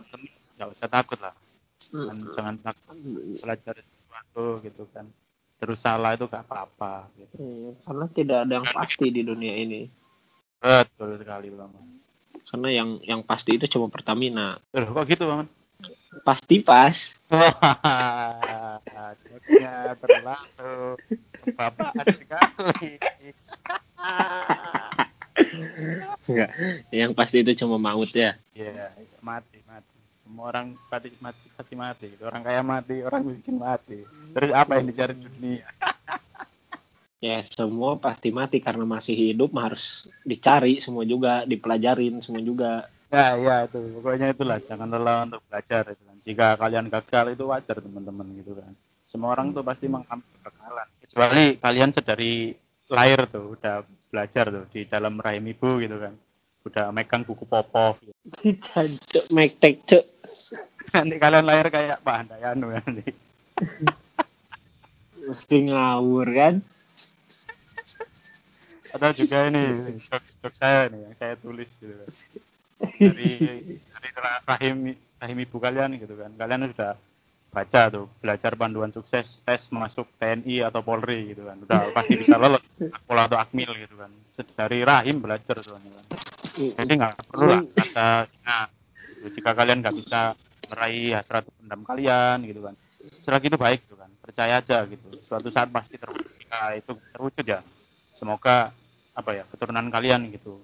nggak 0.61 0.68
usah 0.77 0.88
takut 0.92 1.18
lah. 1.25 1.33
Jangan, 1.88 2.16
mm, 2.20 2.33
jangan 2.37 2.57
takut 2.61 2.96
belajar 3.40 3.75
sesuatu 3.81 4.44
gitu 4.61 4.83
kan. 4.92 5.07
Terus 5.57 5.79
salah 5.81 6.12
itu 6.12 6.27
gak 6.29 6.44
apa-apa 6.44 7.07
gitu. 7.16 7.35
iya, 7.40 7.70
karena 7.87 8.07
tidak 8.12 8.38
ada 8.44 8.53
yang 8.61 8.66
pasti 8.68 9.07
di 9.09 9.22
dunia 9.25 9.55
ini 9.57 9.87
Betul 10.62 11.18
sekali 11.18 11.51
Bang. 11.51 11.75
Karena 12.51 12.69
yang 12.71 12.91
yang 13.05 13.21
pasti 13.23 13.57
itu 13.57 13.67
cuma 13.71 13.87
Pertamina 13.93 14.59
Loh, 14.75 14.89
kok 14.93 15.05
gitu 15.09 15.25
Bang? 15.29 15.49
pasti 16.21 16.61
pas 16.61 16.93
jokesnya 19.33 19.75
terlalu 20.01 21.01
bapak 21.57 21.91
sekali. 22.13 22.91
Enggak. 26.29 26.51
Yang 26.93 27.13
pasti 27.17 27.37
itu 27.41 27.53
cuma 27.65 27.81
maut 27.81 28.13
ya. 28.13 28.37
Iya, 28.53 28.93
mati, 29.25 29.59
mati. 29.65 29.97
Semua 30.23 30.45
orang 30.53 30.77
pasti 30.87 31.09
mati, 31.19 31.45
pasti 31.57 31.75
mati. 31.75 32.09
Orang 32.23 32.45
kaya 32.45 32.63
mati, 32.63 33.01
orang 33.03 33.27
miskin 33.27 33.57
mati. 33.59 34.05
Terus 34.37 34.51
apa 34.53 34.79
yang 34.79 34.87
dicari 34.93 35.17
di 35.17 35.27
dunia? 35.27 35.67
Ya, 37.23 37.47
semua 37.47 38.03
pasti 38.03 38.35
mati 38.35 38.59
karena 38.59 38.83
masih 38.83 39.15
hidup 39.15 39.55
harus 39.55 40.11
dicari 40.27 40.83
semua 40.83 41.07
juga, 41.07 41.47
dipelajarin 41.47 42.19
semua 42.19 42.43
juga. 42.43 42.91
Ya, 43.15 43.39
ya 43.39 43.57
itu. 43.69 43.79
Pokoknya 43.95 44.35
itulah. 44.35 44.59
Jangan 44.59 44.91
lelah 44.91 45.31
untuk 45.31 45.45
belajar. 45.47 45.87
Gitu 45.95 46.03
kan. 46.03 46.17
Jika 46.27 46.47
kalian 46.59 46.91
gagal 46.91 47.39
itu 47.39 47.45
wajar 47.47 47.77
teman-teman 47.79 48.27
gitu 48.43 48.59
kan. 48.59 48.73
Semua 49.07 49.39
orang 49.39 49.55
tuh 49.55 49.63
pasti 49.63 49.87
mengalami 49.87 50.25
kegagalan. 50.41 50.89
Kecuali 51.05 51.45
kalian 51.61 51.91
sedari 51.95 52.35
lahir 52.91 53.21
tuh 53.29 53.55
udah 53.55 53.87
belajar 54.11 54.45
tuh 54.49 54.65
di 54.73 54.89
dalam 54.89 55.21
rahim 55.21 55.45
ibu 55.47 55.79
gitu 55.79 55.97
kan. 56.01 56.17
Udah 56.67 56.89
megang 56.91 57.23
buku 57.23 57.45
popov. 57.45 58.01
Gitu. 58.01 58.59
Cek, 59.13 59.31
mektek, 59.31 59.85
cek. 59.87 60.05
Nanti 60.97 61.17
kalian 61.23 61.47
lahir 61.47 61.69
kayak 61.69 62.03
Pak 62.03 62.17
Handayanu 62.25 62.75
nanti. 62.75 63.13
Mesti 65.23 65.57
ngawur 65.71 66.27
kan? 66.33 66.55
Atau 68.93 69.11
juga 69.17 69.49
ini 69.49 69.63
jok, 70.05 70.53
saya 70.53 70.93
nih 70.93 71.01
yang 71.09 71.15
saya 71.17 71.35
tulis 71.41 71.73
gitu 71.81 71.97
kan. 71.97 72.09
Dari 73.01 73.31
dari 73.81 74.09
rahim 74.45 74.77
rahim 75.17 75.39
ibu 75.41 75.57
kalian 75.57 75.97
gitu 75.97 76.15
kan. 76.21 76.31
Kalian 76.37 76.69
sudah 76.77 76.93
baca 77.53 77.81
tuh 77.93 78.09
belajar 78.21 78.53
panduan 78.57 78.93
sukses 78.93 79.41
tes 79.45 79.63
masuk 79.73 80.09
TNI 80.21 80.69
atau 80.69 80.85
Polri 80.85 81.33
gitu 81.33 81.49
kan. 81.49 81.57
Udah 81.65 81.89
pasti 81.97 82.21
bisa 82.21 82.37
lolos 82.37 82.61
Akpol 82.93 83.17
atau 83.17 83.41
Akmil 83.41 83.73
gitu 83.81 83.97
kan. 83.97 84.13
Dari 84.37 84.85
rahim 84.85 85.25
belajar 85.25 85.57
soalnya 85.65 85.89
kan. 85.97 86.07
Jadi 86.53 86.93
nggak 86.93 87.33
perlu 87.33 87.49
lah 87.49 87.65
kata 87.65 88.29
nah, 88.45 88.69
gitu. 89.09 89.41
jika 89.41 89.51
kalian 89.57 89.81
nggak 89.81 89.97
bisa 89.97 90.37
meraih 90.69 91.17
hasrat 91.17 91.49
pendam 91.49 91.81
kalian 91.89 92.45
gitu 92.45 92.61
kan. 92.61 92.75
Selagi 93.25 93.49
itu 93.49 93.57
baik 93.57 93.81
gitu 93.89 93.97
kan. 93.97 94.11
Percaya 94.21 94.61
aja 94.61 94.85
gitu. 94.85 95.09
Suatu 95.25 95.49
saat 95.49 95.73
pasti 95.73 95.97
terwujud. 95.97 96.29
Itu 96.77 96.93
terwujud 97.17 97.47
ya. 97.49 97.65
Semoga 98.21 98.71
apa 99.12 99.31
ya 99.37 99.44
keturunan 99.48 99.87
kalian 99.92 100.33
gitu 100.33 100.61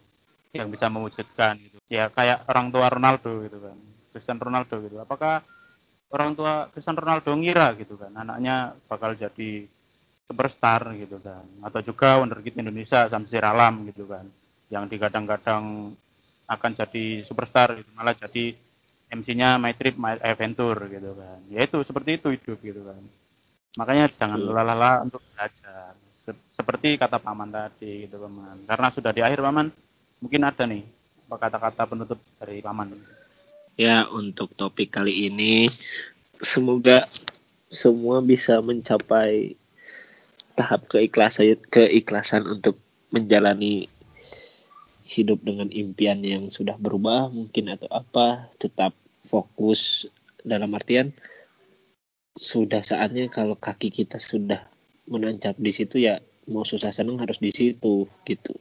yang 0.57 0.73
bisa 0.73 0.89
mewujudkan 0.89 1.61
gitu. 1.61 1.77
Ya 1.93 2.09
kayak 2.09 2.49
orang 2.49 2.73
tua 2.73 2.89
Ronaldo 2.89 3.45
gitu 3.45 3.59
kan. 3.61 3.77
Cristiano 4.13 4.41
Ronaldo 4.41 4.75
gitu. 4.81 4.97
Apakah 5.01 5.45
orang 6.13 6.33
tua 6.33 6.53
Cristiano 6.73 7.01
Ronaldo 7.01 7.31
ngira 7.37 7.77
gitu 7.77 8.01
kan 8.01 8.13
anaknya 8.17 8.73
bakal 8.89 9.13
jadi 9.13 9.69
superstar 10.29 10.93
gitu 10.97 11.21
kan 11.21 11.45
atau 11.65 11.81
juga 11.85 12.21
wonderkid 12.21 12.57
Indonesia 12.57 13.09
Samsir 13.09 13.45
Alam 13.45 13.89
gitu 13.89 14.09
kan 14.09 14.25
yang 14.73 14.89
digadang-gadang 14.89 15.93
akan 16.49 16.71
jadi 16.77 17.25
superstar 17.25 17.77
gitu 17.77 17.89
malah 17.97 18.17
jadi 18.17 18.57
MC-nya 19.09 19.57
My 19.57 19.73
Trip 19.73 19.97
My 19.97 20.17
Adventure 20.21 20.81
gitu 20.89 21.13
kan 21.17 21.39
ya 21.53 21.65
itu 21.65 21.81
seperti 21.85 22.21
itu 22.21 22.29
hidup 22.33 22.59
gitu 22.61 22.81
kan 22.85 23.01
makanya 23.77 24.09
jangan 24.17 24.41
Betul. 24.41 24.49
lelah-lelah 24.53 24.95
untuk 25.05 25.23
belajar 25.33 25.93
seperti 26.33 26.99
kata 26.99 27.21
paman 27.23 27.53
tadi 27.53 28.09
gitu 28.09 28.19
paman. 28.19 28.65
Karena 28.67 28.89
sudah 28.93 29.11
di 29.13 29.23
akhir 29.23 29.41
paman 29.41 29.69
mungkin 30.19 30.43
ada 30.45 30.65
nih 30.67 30.83
apa 31.29 31.37
kata-kata 31.37 31.83
penutup 31.85 32.19
dari 32.41 32.65
paman. 32.65 32.97
Ya, 33.79 34.11
untuk 34.11 34.57
topik 34.59 34.91
kali 34.91 35.31
ini 35.31 35.71
semoga 36.43 37.07
semua 37.71 38.25
bisa 38.25 38.59
mencapai 38.59 39.55
tahap 40.59 40.91
keikhlasan 40.91 41.61
keikhlasan 41.71 42.49
untuk 42.49 42.81
menjalani 43.15 43.87
hidup 45.09 45.41
dengan 45.41 45.73
impian 45.73 46.21
yang 46.21 46.53
sudah 46.53 46.77
berubah 46.77 47.33
mungkin 47.33 47.73
atau 47.73 47.89
apa 47.89 48.51
tetap 48.61 48.93
fokus 49.25 50.11
dalam 50.45 50.73
artian 50.77 51.15
sudah 52.37 52.85
saatnya 52.85 53.27
kalau 53.33 53.57
kaki 53.57 53.89
kita 53.89 54.21
sudah 54.21 54.69
menancap 55.09 55.57
di 55.57 55.73
situ 55.73 56.05
ya 56.05 56.21
mau 56.49 56.65
susah 56.65 56.93
senang 56.93 57.21
harus 57.21 57.41
di 57.41 57.53
situ 57.53 58.09
gitu. 58.25 58.55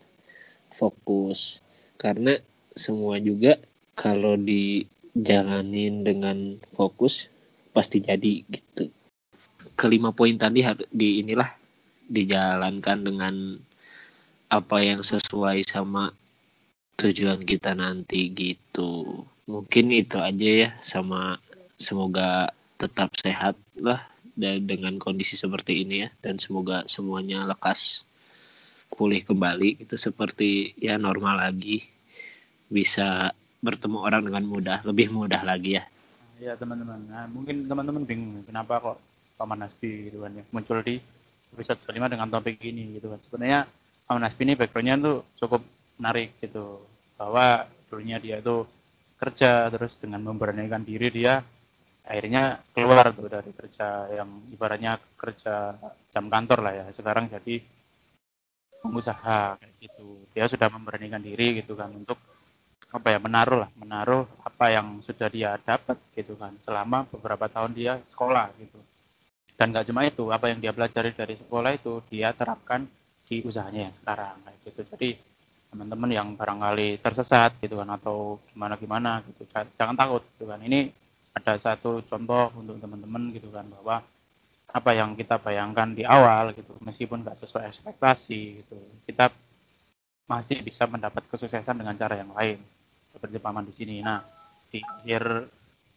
Fokus. 0.72 1.64
Karena 2.00 2.36
semua 2.76 3.18
juga 3.18 3.58
kalau 3.98 4.38
dijalanin 4.38 6.04
dengan 6.06 6.38
fokus 6.76 7.28
pasti 7.74 8.04
jadi 8.04 8.44
gitu. 8.48 8.90
Kelima 9.78 10.14
poin 10.14 10.38
tadi 10.38 10.66
di 10.90 11.22
inilah 11.22 11.50
dijalankan 12.08 12.98
dengan 13.04 13.36
apa 14.48 14.78
yang 14.80 15.04
sesuai 15.04 15.68
sama 15.68 16.10
tujuan 16.98 17.44
kita 17.44 17.78
nanti 17.78 18.32
gitu. 18.34 19.22
Mungkin 19.48 19.94
itu 19.94 20.18
aja 20.18 20.50
ya 20.68 20.70
sama 20.82 21.38
semoga 21.78 22.52
tetap 22.78 23.14
sehat 23.22 23.58
lah 23.78 24.02
dengan 24.38 25.02
kondisi 25.02 25.34
seperti 25.34 25.82
ini 25.82 26.06
ya 26.06 26.10
dan 26.22 26.38
semoga 26.38 26.86
semuanya 26.86 27.50
lekas 27.50 28.06
pulih 28.94 29.26
kembali 29.26 29.82
itu 29.82 29.98
seperti 29.98 30.78
ya 30.78 30.96
normal 30.96 31.42
lagi 31.42 31.84
bisa 32.70 33.34
bertemu 33.60 33.98
orang 34.00 34.22
dengan 34.24 34.44
mudah 34.46 34.80
lebih 34.86 35.10
mudah 35.10 35.42
lagi 35.42 35.82
ya. 35.82 35.84
Ya 36.38 36.54
teman-teman, 36.54 37.02
nah, 37.10 37.26
mungkin 37.26 37.66
teman-teman 37.66 38.06
bingung 38.06 38.46
kenapa 38.46 38.78
kok 38.78 38.98
Paman 39.42 39.66
Nasbi 39.66 40.10
gitu 40.10 40.22
kan 40.22 40.34
ya 40.38 40.46
muncul 40.54 40.86
di 40.86 41.02
episode 41.54 41.82
kelima 41.90 42.06
dengan 42.06 42.30
topik 42.30 42.62
ini 42.62 43.02
gitu 43.02 43.10
kan. 43.10 43.20
Sebenarnya 43.26 43.60
Paman 44.06 44.22
Nasbi 44.22 44.42
ini 44.46 44.54
backgroundnya 44.54 44.96
tuh 45.02 45.18
cukup 45.42 45.62
menarik 45.98 46.38
gitu. 46.38 46.86
Bahwa 47.18 47.66
dulunya 47.90 48.22
dia 48.22 48.38
itu 48.38 48.70
kerja 49.18 49.74
terus 49.74 49.98
dengan 49.98 50.22
memberanikan 50.22 50.86
diri 50.86 51.10
dia 51.10 51.42
akhirnya 52.12 52.44
keluar 52.74 53.06
tuh 53.18 53.28
dari 53.36 53.52
kerja 53.60 53.88
yang 54.20 54.30
ibaratnya 54.56 54.92
kerja 55.22 55.56
jam 56.14 56.26
kantor 56.34 56.60
lah 56.66 56.74
ya. 56.80 56.86
Sekarang 56.98 57.26
jadi 57.36 57.56
pengusaha 58.84 59.40
kayak 59.60 59.74
gitu. 59.84 60.08
Dia 60.34 60.46
sudah 60.52 60.68
memberanikan 60.76 61.22
diri 61.22 61.48
gitu 61.62 61.74
kan 61.80 61.90
untuk 62.02 62.18
apa 62.98 63.08
ya 63.14 63.20
menaruh 63.20 63.68
lah 63.68 63.72
menaruh 63.76 64.24
apa 64.48 64.66
yang 64.76 64.88
sudah 65.08 65.28
dia 65.36 65.52
dapat 65.70 65.98
gitu 66.16 66.34
kan 66.42 66.56
selama 66.66 67.04
beberapa 67.14 67.46
tahun 67.52 67.72
dia 67.80 67.94
sekolah 68.14 68.48
gitu. 68.64 68.80
Dan 69.60 69.68
nggak 69.74 69.86
cuma 69.90 70.02
itu 70.12 70.24
apa 70.36 70.46
yang 70.52 70.60
dia 70.64 70.72
pelajari 70.76 71.12
dari 71.22 71.36
sekolah 71.42 71.72
itu 71.80 71.94
dia 72.12 72.30
terapkan 72.40 72.82
di 73.28 73.38
usahanya 73.50 73.82
yang 73.92 73.96
sekarang 74.00 74.36
kayak 74.46 74.60
gitu. 74.68 74.82
Jadi 74.96 75.10
teman-teman 75.68 76.10
yang 76.18 76.28
barangkali 76.40 76.90
tersesat 77.04 77.52
gitu 77.60 77.76
kan 77.82 77.90
atau 78.00 78.40
gimana 78.54 78.76
gimana 78.80 79.12
gitu 79.28 79.44
ja- 79.52 79.68
jangan 79.76 79.96
takut 80.00 80.24
gitu 80.36 80.46
kan. 80.48 80.60
Ini 80.64 80.80
ada 81.38 81.54
satu 81.62 82.02
contoh 82.10 82.50
untuk 82.58 82.82
teman-teman 82.82 83.30
gitu 83.32 83.54
kan 83.54 83.70
bahwa 83.70 84.02
apa 84.68 84.92
yang 84.92 85.16
kita 85.16 85.40
bayangkan 85.40 85.94
di 85.96 86.04
awal 86.04 86.52
gitu 86.52 86.76
meskipun 86.84 87.24
nggak 87.24 87.40
sesuai 87.40 87.72
ekspektasi 87.72 88.42
gitu 88.66 88.78
kita 89.08 89.32
masih 90.28 90.60
bisa 90.60 90.84
mendapat 90.86 91.24
kesuksesan 91.32 91.80
dengan 91.80 91.96
cara 91.96 92.20
yang 92.20 92.36
lain 92.36 92.60
seperti 93.08 93.40
paman 93.40 93.64
di 93.64 93.74
sini. 93.74 94.04
Nah, 94.04 94.20
di 94.68 94.84
akhir 94.84 95.48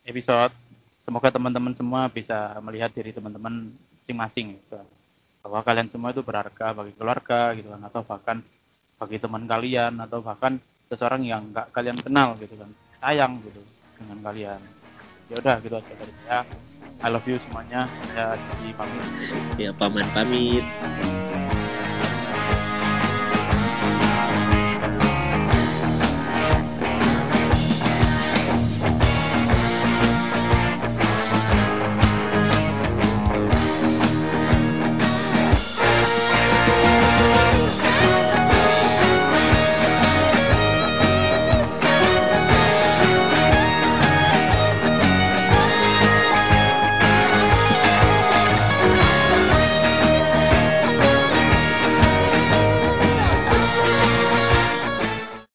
episode 0.07 0.55
semoga 1.03 1.34
teman-teman 1.34 1.74
semua 1.74 2.07
bisa 2.07 2.55
melihat 2.62 2.95
diri 2.95 3.11
teman-teman 3.11 3.74
masing-masing 4.01 4.57
gitu. 4.57 4.78
Bahwa 5.43 5.61
kalian 5.66 5.91
semua 5.91 6.14
itu 6.14 6.22
berharga 6.22 6.72
bagi 6.72 6.95
keluarga 6.95 7.53
gitu 7.59 7.68
kan 7.74 7.82
atau 7.91 8.01
bahkan 8.07 8.38
bagi 9.03 9.18
teman 9.18 9.45
kalian 9.51 9.99
atau 9.99 10.22
bahkan 10.22 10.62
seseorang 10.86 11.26
yang 11.26 11.43
nggak 11.51 11.74
kalian 11.74 11.99
kenal 11.99 12.36
gitu 12.38 12.55
kan 12.55 12.70
sayang 13.01 13.41
gitu 13.41 13.61
dengan 13.97 14.18
kalian 14.20 14.61
ya 15.31 15.35
udah 15.39 15.57
gitu 15.62 15.74
aja 15.78 15.93
dari 15.95 16.12
saya. 16.26 16.41
I 17.01 17.09
love 17.09 17.24
you 17.24 17.39
semuanya. 17.49 17.87
Saya 18.11 18.37
di 18.61 18.74
pamit. 18.74 19.07
Ya 19.57 19.70
paman 19.72 20.05
pamit 20.12 20.66